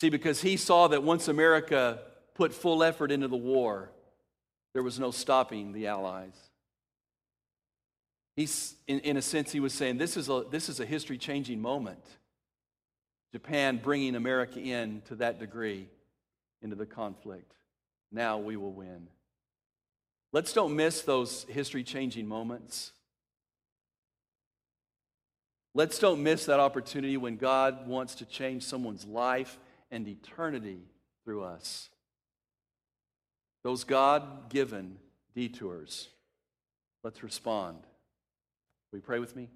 See, 0.02 0.11
because 0.11 0.42
he 0.42 0.58
saw 0.58 0.88
that 0.88 1.02
once 1.02 1.26
America 1.26 2.00
put 2.35 2.52
full 2.52 2.85
effort 2.85 3.11
into 3.11 3.28
the 3.28 3.37
war, 3.37 3.90
there 4.74 4.82
was 4.82 5.00
no 5.00 5.11
stopping 5.11 5.72
the 5.72 5.87
Allies. 5.87 6.37
He's, 8.37 8.74
in, 8.87 9.00
in 9.00 9.16
a 9.16 9.22
sense, 9.22 9.52
he 9.52 9.61
was 9.61 9.72
saying 9.72 9.96
this 9.96 10.18
is 10.18 10.28
a, 10.28 10.44
this 10.50 10.68
is 10.68 10.80
a 10.80 10.85
history 10.85 11.16
changing 11.16 11.62
moment. 11.62 12.04
Japan 13.32 13.80
bringing 13.82 14.16
America 14.16 14.61
in 14.61 15.00
to 15.06 15.14
that 15.16 15.40
degree 15.40 15.88
into 16.61 16.76
the 16.76 16.85
conflict. 16.85 17.54
Now 18.11 18.37
we 18.37 18.58
will 18.58 18.72
win. 18.72 19.08
Let's 20.30 20.52
don't 20.52 20.76
miss 20.76 21.00
those 21.00 21.44
history 21.48 21.85
changing 21.85 22.26
moments. 22.26 22.92
Let's 25.74 25.98
don't 25.98 26.22
miss 26.22 26.46
that 26.46 26.61
opportunity 26.61 27.16
when 27.16 27.37
God 27.37 27.87
wants 27.88 28.16
to 28.16 28.26
change 28.26 28.62
someone's 28.64 29.06
life 29.06 29.58
and 29.90 30.06
eternity 30.06 30.80
through 31.24 31.44
us. 31.44 31.88
Those 33.64 33.85
God 33.85 34.50
given 34.50 34.98
detours. 35.35 36.08
Let's 37.02 37.22
respond. 37.22 37.78
Will 38.90 38.98
you 38.98 39.02
pray 39.02 39.18
with 39.18 39.35
me? 39.35 39.48